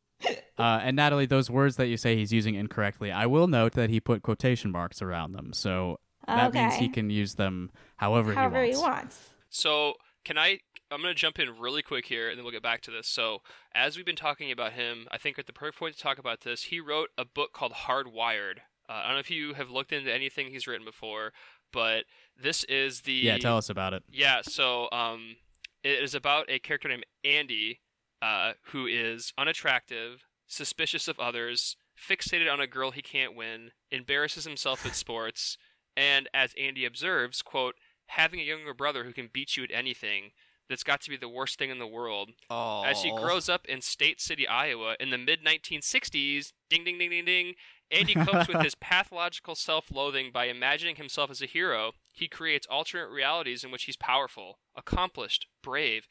[0.59, 3.89] Uh, and Natalie, those words that you say he's using incorrectly, I will note that
[3.89, 8.63] he put quotation marks around them, so that means he can use them however, However
[8.63, 8.83] he he wants.
[8.83, 9.29] wants.
[9.49, 10.61] So can I?
[10.91, 13.07] I'm gonna jump in really quick here, and then we'll get back to this.
[13.07, 13.43] So,
[13.75, 16.41] as we've been talking about him, I think at the perfect point to talk about
[16.41, 18.59] this, he wrote a book called Hardwired.
[18.89, 21.33] Uh, I don't know if you have looked into anything he's written before,
[21.73, 22.05] but
[22.37, 24.03] this is the Yeah, tell us about it.
[24.11, 25.37] yeah, so um,
[25.85, 27.81] it is about a character named Andy,
[28.21, 34.45] uh, who is unattractive, suspicious of others, fixated on a girl he can't win, embarrasses
[34.45, 35.57] himself at sports,
[35.97, 37.77] and as Andy observes, quote,
[38.07, 40.33] having a younger brother who can beat you at anything,
[40.71, 42.31] that's got to be the worst thing in the world.
[42.49, 46.97] Oh, As he grows up in State City, Iowa, in the mid 1960s, ding ding
[46.97, 47.55] ding ding ding,
[47.91, 51.93] Andy copes with his pathological self loathing by imagining himself as a hero.
[52.15, 56.07] He creates alternate realities in which he's powerful, accomplished, brave,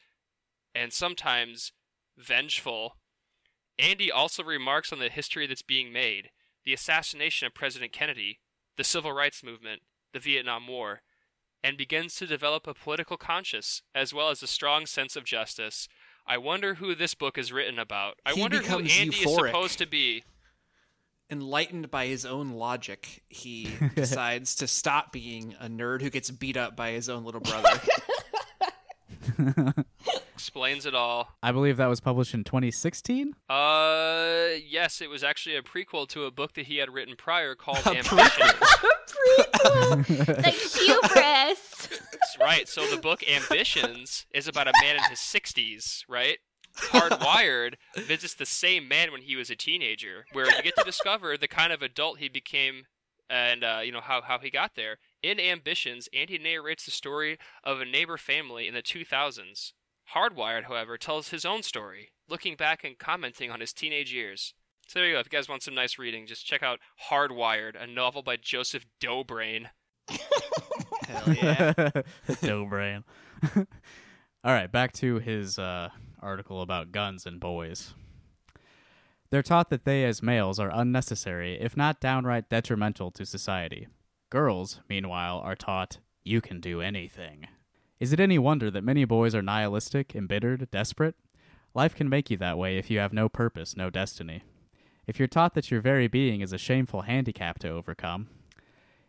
[0.74, 1.72] and sometimes
[2.18, 2.96] vengeful.
[3.78, 6.30] Andy also remarks on the history that's being made
[6.66, 8.38] the assassination of President Kennedy,
[8.76, 9.80] the civil rights movement,
[10.12, 11.00] the Vietnam War,
[11.62, 15.88] and begins to develop a political conscience as well as a strong sense of justice.
[16.26, 18.18] I wonder who this book is written about.
[18.24, 20.24] I He wonder who becomes Andy is supposed to be.
[21.30, 26.56] enlightened by his own logic, he decides to stop being a nerd who gets beat
[26.56, 27.68] up by his own little brother.
[30.34, 31.36] Explains it all.
[31.42, 33.34] I believe that was published in 2016.
[33.48, 37.54] Uh, yes, it was actually a prequel to a book that he had written prior
[37.54, 38.46] called A Ambition.
[38.46, 40.06] Prequel.
[40.06, 41.88] the hubris.
[41.88, 42.68] That's right.
[42.68, 46.38] So the book Ambitions is about a man in his 60s, right?
[46.76, 51.36] Hardwired visits the same man when he was a teenager, where you get to discover
[51.36, 52.84] the kind of adult he became
[53.30, 54.98] and uh, you know how, how he got there.
[55.22, 59.72] In Ambitions, Andy narrates the story of a neighbor family in the 2000s.
[60.14, 64.54] Hardwired, however, tells his own story, looking back and commenting on his teenage years.
[64.88, 65.20] So there you go.
[65.20, 68.86] If you guys want some nice reading, just check out Hardwired, a novel by Joseph
[68.98, 69.66] Dobrain.
[71.06, 71.90] Hell yeah.
[72.42, 73.04] Dough brain.
[73.56, 73.66] All
[74.54, 75.90] right, back to his uh,
[76.20, 77.92] article about guns and boys.
[79.30, 83.86] They're taught that they, as males, are unnecessary, if not downright detrimental to society.
[84.30, 87.48] Girls, meanwhile, are taught you can do anything.
[87.98, 91.16] Is it any wonder that many boys are nihilistic, embittered, desperate?
[91.74, 94.44] Life can make you that way if you have no purpose, no destiny.
[95.04, 98.28] If you're taught that your very being is a shameful handicap to overcome,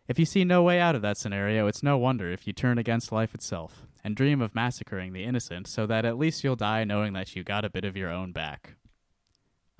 [0.08, 2.76] if you see no way out of that scenario, it's no wonder if you turn
[2.76, 6.82] against life itself and dream of massacring the innocent so that at least you'll die
[6.82, 8.74] knowing that you got a bit of your own back.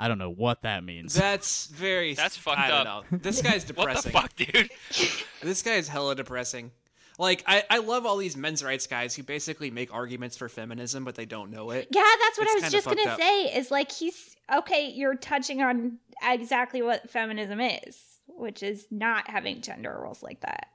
[0.02, 1.14] I don't know what that means.
[1.14, 2.14] That's very.
[2.22, 3.10] That's fucked I don't up.
[3.12, 3.18] know.
[3.18, 4.12] This guy's depressing.
[4.12, 4.70] What the depressing.
[4.72, 5.24] fuck, dude?
[5.42, 6.70] This guy is hella depressing.
[7.18, 11.04] Like I, I love all these men's rights guys who basically make arguments for feminism,
[11.04, 11.88] but they don't know it.
[11.90, 13.20] Yeah, that's what It's I was just gonna up.
[13.20, 13.44] say.
[13.56, 14.88] Is like he's okay.
[14.90, 17.96] You're touching on exactly what feminism is,
[18.26, 20.66] which is not having gender roles like that.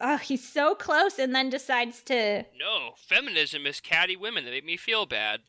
[0.00, 2.44] Oh, he's so close, and then decides to.
[2.58, 5.40] No, feminism is catty women that make me feel bad.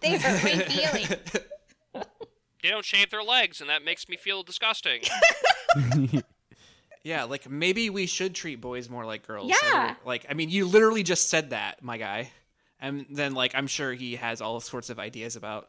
[0.00, 1.14] They hurt my feelings.
[2.62, 5.02] They don't shave their legs, and that makes me feel disgusting.
[7.04, 9.50] Yeah, like maybe we should treat boys more like girls.
[9.50, 9.94] Yeah.
[10.04, 12.30] Like I mean, you literally just said that, my guy.
[12.80, 15.68] And then like I'm sure he has all sorts of ideas about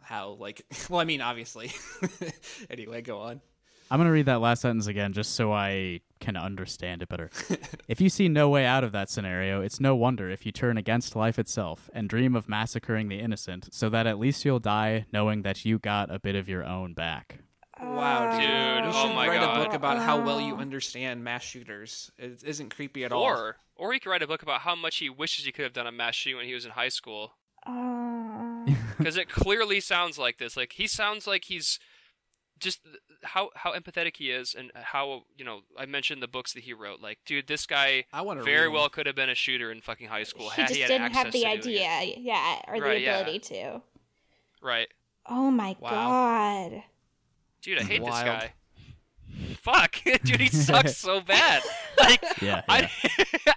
[0.00, 1.70] how like well, I mean, obviously.
[2.70, 3.40] anyway, go on.
[3.90, 7.30] I'm going to read that last sentence again just so I can understand it better.
[7.88, 10.78] if you see no way out of that scenario, it's no wonder if you turn
[10.78, 15.04] against life itself and dream of massacring the innocent so that at least you'll die
[15.12, 17.40] knowing that you got a bit of your own back.
[17.80, 18.40] Wow, oh, dude.
[18.40, 19.60] Dude, You oh should my write God.
[19.60, 22.12] a book about how well you understand mass shooters.
[22.16, 23.24] It isn't creepy at all.
[23.24, 25.72] Or, or he could write a book about how much he wishes he could have
[25.72, 27.34] done a mass shoot when he was in high school.
[27.66, 27.98] Uh.
[28.64, 28.76] Oh.
[28.96, 30.56] Because it clearly sounds like this.
[30.56, 31.80] Like he sounds like he's
[32.62, 32.80] just
[33.22, 36.62] how how empathetic he is, and uh, how you know I mentioned the books that
[36.62, 37.00] he wrote.
[37.00, 39.70] Like, dude, this guy I want to very read well could have been a shooter
[39.70, 40.48] in fucking high school.
[40.50, 41.82] he had just he had didn't have the to doing it.
[41.86, 43.18] idea, yeah, or Right, the yeah.
[43.20, 43.82] ability to.
[44.62, 44.88] Right,
[45.26, 45.90] Oh my Wow.
[46.70, 46.82] god.
[47.60, 48.52] dude, I hate this guy.
[49.60, 51.62] Fuck, dude, he sucks so bad.
[51.98, 52.90] Like, Yeah, I,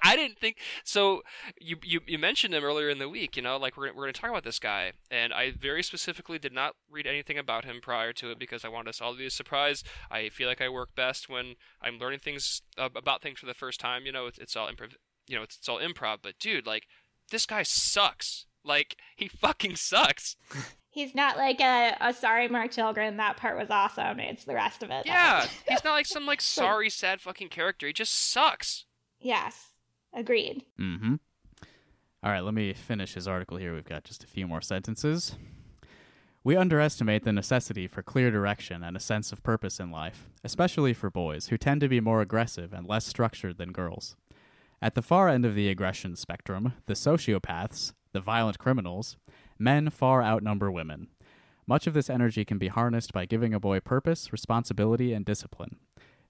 [0.03, 1.23] I didn't think so.
[1.59, 3.37] You, you you mentioned him earlier in the week.
[3.37, 6.53] You know, like we're we're gonna talk about this guy, and I very specifically did
[6.53, 9.29] not read anything about him prior to it because I wanted us all to be
[9.29, 9.87] surprised.
[10.11, 13.53] I feel like I work best when I'm learning things uh, about things for the
[13.55, 14.05] first time.
[14.05, 14.93] You know, it's, it's all improv.
[15.27, 16.17] You know, it's, it's all improv.
[16.21, 16.83] But dude, like
[17.31, 18.45] this guy sucks.
[18.63, 20.35] Like he fucking sucks.
[20.95, 24.17] He's not like a, a sorry Mark Chelgren, that part was awesome.
[24.21, 25.05] It's the rest of it.
[25.05, 27.85] Yeah, he's not like some like sorry sad fucking character.
[27.87, 28.85] He just sucks.
[29.19, 29.67] yes.
[30.17, 30.63] Agreed.
[30.79, 31.15] Mm-hmm.
[32.23, 33.73] All right, let me finish his article here.
[33.75, 35.35] We've got just a few more sentences.
[36.41, 40.93] We underestimate the necessity for clear direction and a sense of purpose in life, especially
[40.93, 44.15] for boys who tend to be more aggressive and less structured than girls.
[44.81, 49.17] At the far end of the aggression spectrum, the sociopaths, the violent criminals,
[49.57, 51.07] men far outnumber women.
[51.67, 55.77] Much of this energy can be harnessed by giving a boy purpose, responsibility, and discipline.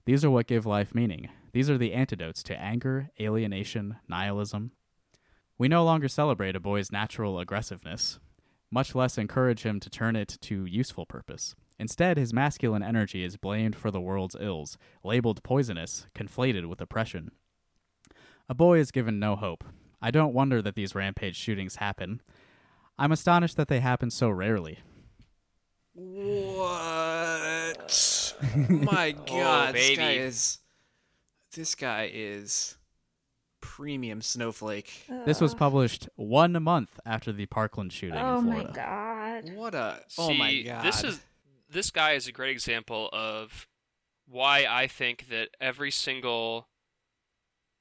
[0.06, 1.28] These are what give life meaning.
[1.52, 4.70] These are the antidotes to anger, alienation, nihilism.
[5.58, 8.18] We no longer celebrate a boy's natural aggressiveness,
[8.70, 11.54] much less encourage him to turn it to useful purpose.
[11.78, 17.30] Instead, his masculine energy is blamed for the world's ills, labeled poisonous, conflated with oppression.
[18.48, 19.64] A boy is given no hope.
[20.00, 22.20] I don't wonder that these rampage shootings happen.
[22.98, 24.78] I'm astonished that they happen so rarely.
[25.94, 26.66] What?
[28.68, 30.58] My oh, God, this guy is.
[31.52, 32.76] This guy is
[33.60, 35.06] premium snowflake.
[35.24, 39.50] This was published one month after the Parkland shooting Oh in my god.
[39.54, 40.00] What a!
[40.18, 40.84] oh my God!
[40.84, 41.20] This is
[41.70, 43.66] this guy is a great example of
[44.28, 46.68] why I think that every single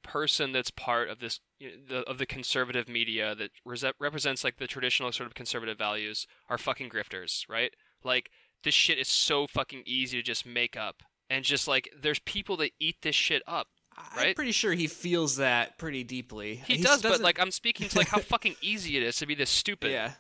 [0.03, 4.43] person that's part of this you know, the, of the conservative media that rese- represents
[4.43, 7.71] like the traditional sort of conservative values are fucking grifters, right?
[8.03, 8.29] Like
[8.63, 11.03] this shit is so fucking easy to just make up.
[11.29, 13.67] And just like there's people that eat this shit up.
[13.97, 14.35] I'm right?
[14.35, 16.55] pretty sure he feels that pretty deeply.
[16.67, 19.17] He He's- does, but doesn't- like I'm speaking to like how fucking easy it is
[19.17, 19.91] to be this stupid.
[19.91, 20.11] yeah.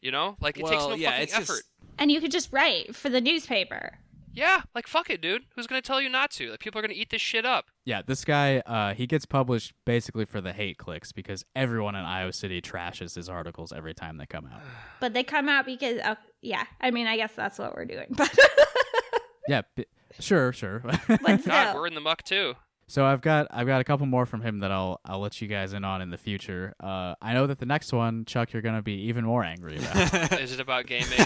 [0.00, 0.36] You know?
[0.40, 1.46] Like it well, takes no yeah, fucking effort.
[1.46, 1.64] just
[1.98, 3.98] And you could just write for the newspaper.
[4.32, 5.42] Yeah, like fuck it, dude.
[5.56, 6.50] Who's gonna tell you not to?
[6.50, 7.66] Like people are gonna eat this shit up.
[7.84, 12.04] Yeah, this guy, uh, he gets published basically for the hate clicks because everyone in
[12.04, 14.60] Iowa City trashes his articles every time they come out.
[15.00, 16.64] But they come out because, oh, yeah.
[16.80, 18.06] I mean, I guess that's what we're doing.
[18.10, 18.36] But,
[19.48, 19.86] Yeah, b-
[20.20, 20.80] sure, sure.
[20.84, 21.74] but God, still.
[21.74, 22.54] we're in the muck too.
[22.86, 25.48] so I've got I've got a couple more from him that I'll I'll let you
[25.48, 26.74] guys in on in the future.
[26.78, 30.32] Uh, I know that the next one, Chuck, you're gonna be even more angry about.
[30.40, 31.18] Is it about gaming?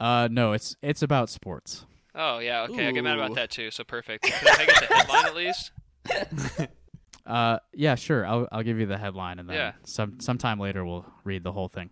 [0.00, 1.86] uh, no, it's it's about sports.
[2.14, 2.86] Oh yeah, okay.
[2.86, 3.70] I get mad about that too.
[3.70, 4.24] So perfect.
[4.24, 5.72] Can I get the headline at least?
[7.26, 8.26] Uh, yeah, sure.
[8.26, 9.72] I'll I'll give you the headline and then Yeah.
[9.84, 11.88] some sometime later we'll read the whole thing.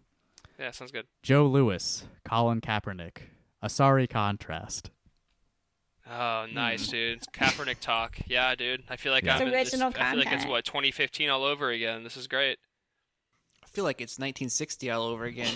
[0.58, 1.06] Yeah, sounds good.
[1.22, 3.16] Joe Louis, Colin Kaepernick,
[3.62, 4.90] a sorry contrast.
[6.06, 7.16] Oh, nice, dude.
[7.16, 8.18] It's Kaepernick talk.
[8.26, 8.82] Yeah, dude.
[8.90, 9.36] I feel like Yeah.
[9.38, 9.48] I'm.
[9.48, 12.04] It's in- original I feel like it's what 2015 all over again.
[12.04, 12.58] This is great.
[13.64, 15.54] I feel like it's 1960 all over again.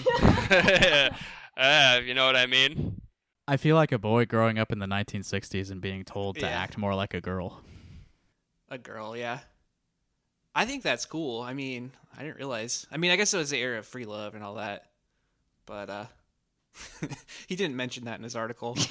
[1.59, 3.03] uh, you know what I mean?
[3.49, 6.49] I feel like a boy growing up in the 1960s and being told to Yeah.
[6.49, 7.63] act more like a girl.
[8.69, 9.39] a girl, yeah.
[10.55, 11.43] I think that's cool.
[11.43, 12.87] I mean, I didn't realize.
[12.91, 14.87] I mean, I guess it was the era of free love and all that,
[15.67, 16.05] but uh,
[17.47, 18.77] he didn't mention that in his article.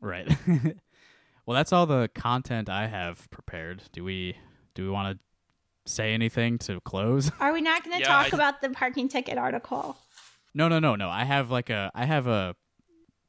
[0.00, 0.28] Right.
[1.46, 3.82] well, that's all the content I have prepared.
[3.92, 4.36] Do we
[4.74, 7.32] do we want to say anything to close?
[7.40, 9.96] Are we not going to Yeah, talk I- about the parking ticket article?
[10.54, 11.08] No, no, no, no.
[11.08, 12.54] I have like a I have a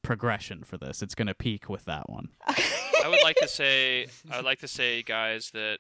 [0.07, 1.01] progression for this.
[1.01, 2.29] It's going to peak with that one.
[2.47, 5.79] I would like to say, I would like to say, guys, that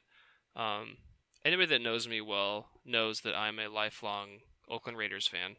[0.53, 0.97] um,
[1.45, 5.55] anybody that knows me well knows that I'm a lifelong Oakland Raiders fan,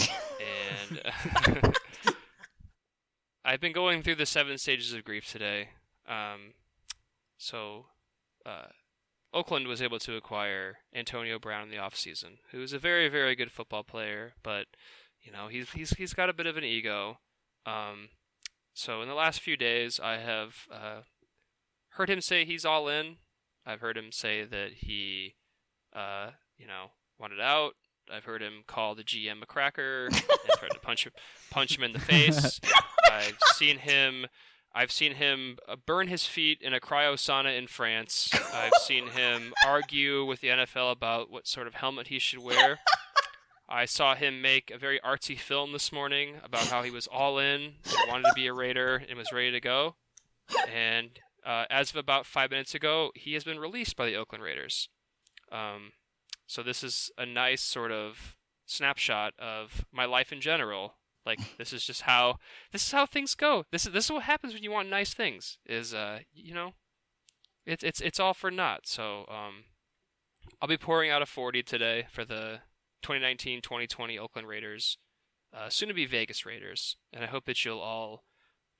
[0.00, 1.74] and
[3.44, 5.68] I've been going through the seven stages of grief today.
[6.08, 6.54] Um,
[7.38, 7.86] so,
[8.44, 8.66] uh,
[9.32, 13.36] Oakland was able to acquire Antonio Brown in the offseason, who is a very, very
[13.36, 14.66] good football player, but
[15.22, 17.18] you know he's he's he's got a bit of an ego.
[17.66, 18.08] Um,
[18.74, 21.00] so in the last few days, I have uh,
[21.90, 23.16] heard him say he's all in.
[23.66, 25.34] I've heard him say that he,
[25.94, 27.74] uh, you know, wanted out.
[28.12, 30.22] I've heard him call the GM a cracker and
[30.58, 31.12] try to punch him,
[31.50, 32.60] punch him in the face.
[33.10, 34.26] I've seen him.
[34.74, 38.30] I've seen him uh, burn his feet in a cryo sauna in France.
[38.54, 42.80] I've seen him argue with the NFL about what sort of helmet he should wear.
[43.72, 47.38] I saw him make a very artsy film this morning about how he was all
[47.38, 49.96] in, wanted to be a Raider, and was ready to go.
[50.70, 54.44] And uh, as of about five minutes ago, he has been released by the Oakland
[54.44, 54.90] Raiders.
[55.50, 55.92] Um,
[56.46, 60.96] so this is a nice sort of snapshot of my life in general.
[61.24, 62.40] Like this is just how
[62.72, 63.64] this is how things go.
[63.72, 65.56] This is this is what happens when you want nice things.
[65.64, 66.74] Is uh you know,
[67.64, 68.86] it's it's it's all for naught.
[68.86, 69.64] So um,
[70.60, 72.60] I'll be pouring out a forty today for the
[73.02, 74.98] 2019-2020 Oakland Raiders,
[75.54, 78.24] uh, soon to be Vegas Raiders, and I hope that you'll all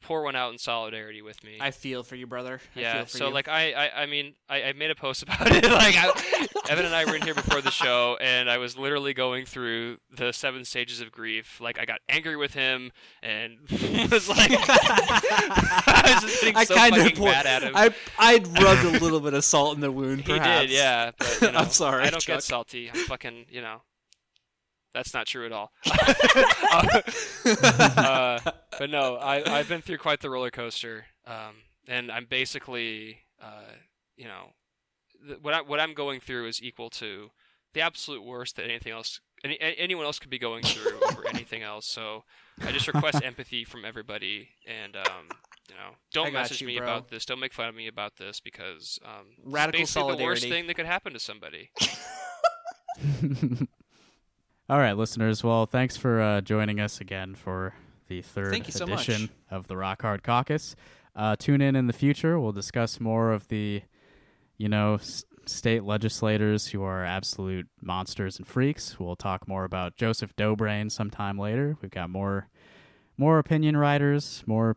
[0.03, 1.59] pour one out in solidarity with me.
[1.61, 2.61] I feel for you, brother.
[2.77, 3.35] I yeah, feel for so you.
[3.35, 5.65] like I, I, I mean, I, I made a post about it.
[5.65, 9.15] like I, Evan and I were in here before the show, and I was literally
[9.15, 11.61] going through the seven stages of grief.
[11.61, 12.91] Like I got angry with him,
[13.23, 13.59] and
[14.11, 17.73] was like, I was just getting I so kind fucking mad at him.
[17.75, 20.23] I I rubbed a little bit of salt in the wound.
[20.23, 21.13] he did, yeah.
[21.17, 22.37] But, you know, I'm sorry, I don't Chuck.
[22.37, 22.91] get salty.
[22.91, 23.83] I'm fucking, you know.
[24.95, 25.71] That's not true at all.
[27.97, 28.41] uh,
[28.79, 31.57] but no, I, I've been through quite the roller coaster, um,
[31.89, 33.73] and I'm basically, uh,
[34.17, 34.53] you know,
[35.27, 37.31] th- what I, what I'm going through is equal to
[37.73, 41.63] the absolute worst that anything else any, anyone else could be going through over anything
[41.63, 41.87] else.
[41.87, 42.25] So
[42.61, 45.29] I just request empathy from everybody, and um,
[45.69, 46.87] you know, don't message you, me bro.
[46.87, 47.25] about this.
[47.25, 50.67] Don't make fun of me about this because um, it's Radical basically the worst thing
[50.67, 51.71] that could happen to somebody.
[54.69, 55.43] All right, listeners.
[55.45, 57.75] Well, thanks for uh, joining us again for
[58.09, 59.09] the third so much.
[59.09, 60.77] edition of the Rock Hard Caucus.
[61.15, 62.41] Uh, tune in in the future.
[62.41, 63.83] We'll discuss more of the,
[64.57, 68.99] you know, s- state legislators who are absolute monsters and freaks.
[68.99, 71.77] We'll talk more about Joseph Dobrain sometime later.
[71.83, 72.49] We've got more,
[73.19, 74.77] more opinion writers, more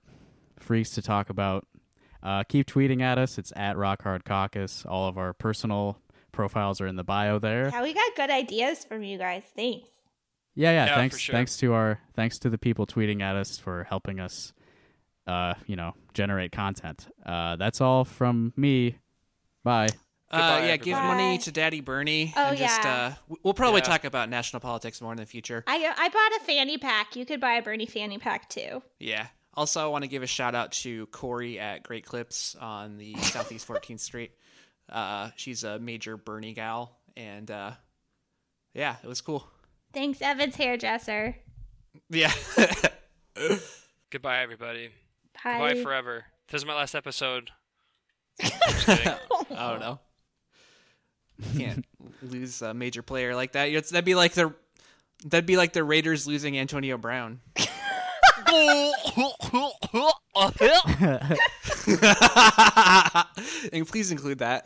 [0.60, 1.68] freaks to talk about.
[2.22, 3.38] Uh, keep tweeting at us.
[3.38, 4.84] It's at Rock Hard Caucus.
[4.86, 6.00] All of our personal
[6.36, 7.70] profiles are in the bio there.
[7.70, 9.44] Yeah, we got good ideas from you guys.
[9.56, 9.90] Thanks.
[10.54, 10.86] Yeah, yeah.
[10.86, 11.34] Yeah, thanks, sure.
[11.34, 14.54] thanks to our, thanks to the people tweeting at us for helping us,
[15.28, 17.08] uh, you know, generate content.
[17.26, 18.98] Uh, that's all from me.
[19.64, 19.88] Bye.
[20.32, 21.24] Uh, Goodbye, yeah, give everybody.
[21.24, 22.34] money to Daddy Bernie.
[22.36, 23.14] Oh, and just, yeah.
[23.30, 23.86] uh, we'll probably Yeah.
[23.86, 25.64] talk about national politics more in the future.
[25.68, 27.16] I I bought a fanny pack.
[27.16, 28.82] You could buy a Bernie fanny pack too.
[29.00, 29.28] Yeah.
[29.54, 33.16] Also, I want to give a shout out to Corey at Great Clips on the
[33.18, 34.32] Southeast 14th Street.
[34.90, 37.72] Uh, she's a major Bernie gal, and uh,
[38.74, 39.48] yeah, it was cool.
[39.94, 41.38] Thanks, Evan's hairdresser.
[42.10, 42.32] Yeah.
[44.12, 44.90] Goodbye, everybody.
[45.44, 45.60] Bye.
[45.60, 46.26] Goodbye forever.
[46.50, 47.52] This is my last episode.
[48.42, 49.18] I
[49.50, 50.00] don't know.
[51.58, 51.86] Can't
[52.22, 53.70] lose a major player like that.
[53.70, 54.54] It's, that'd be like the
[55.26, 57.40] that'd be like the Raiders losing Antonio Brown.
[63.74, 64.66] and please include that.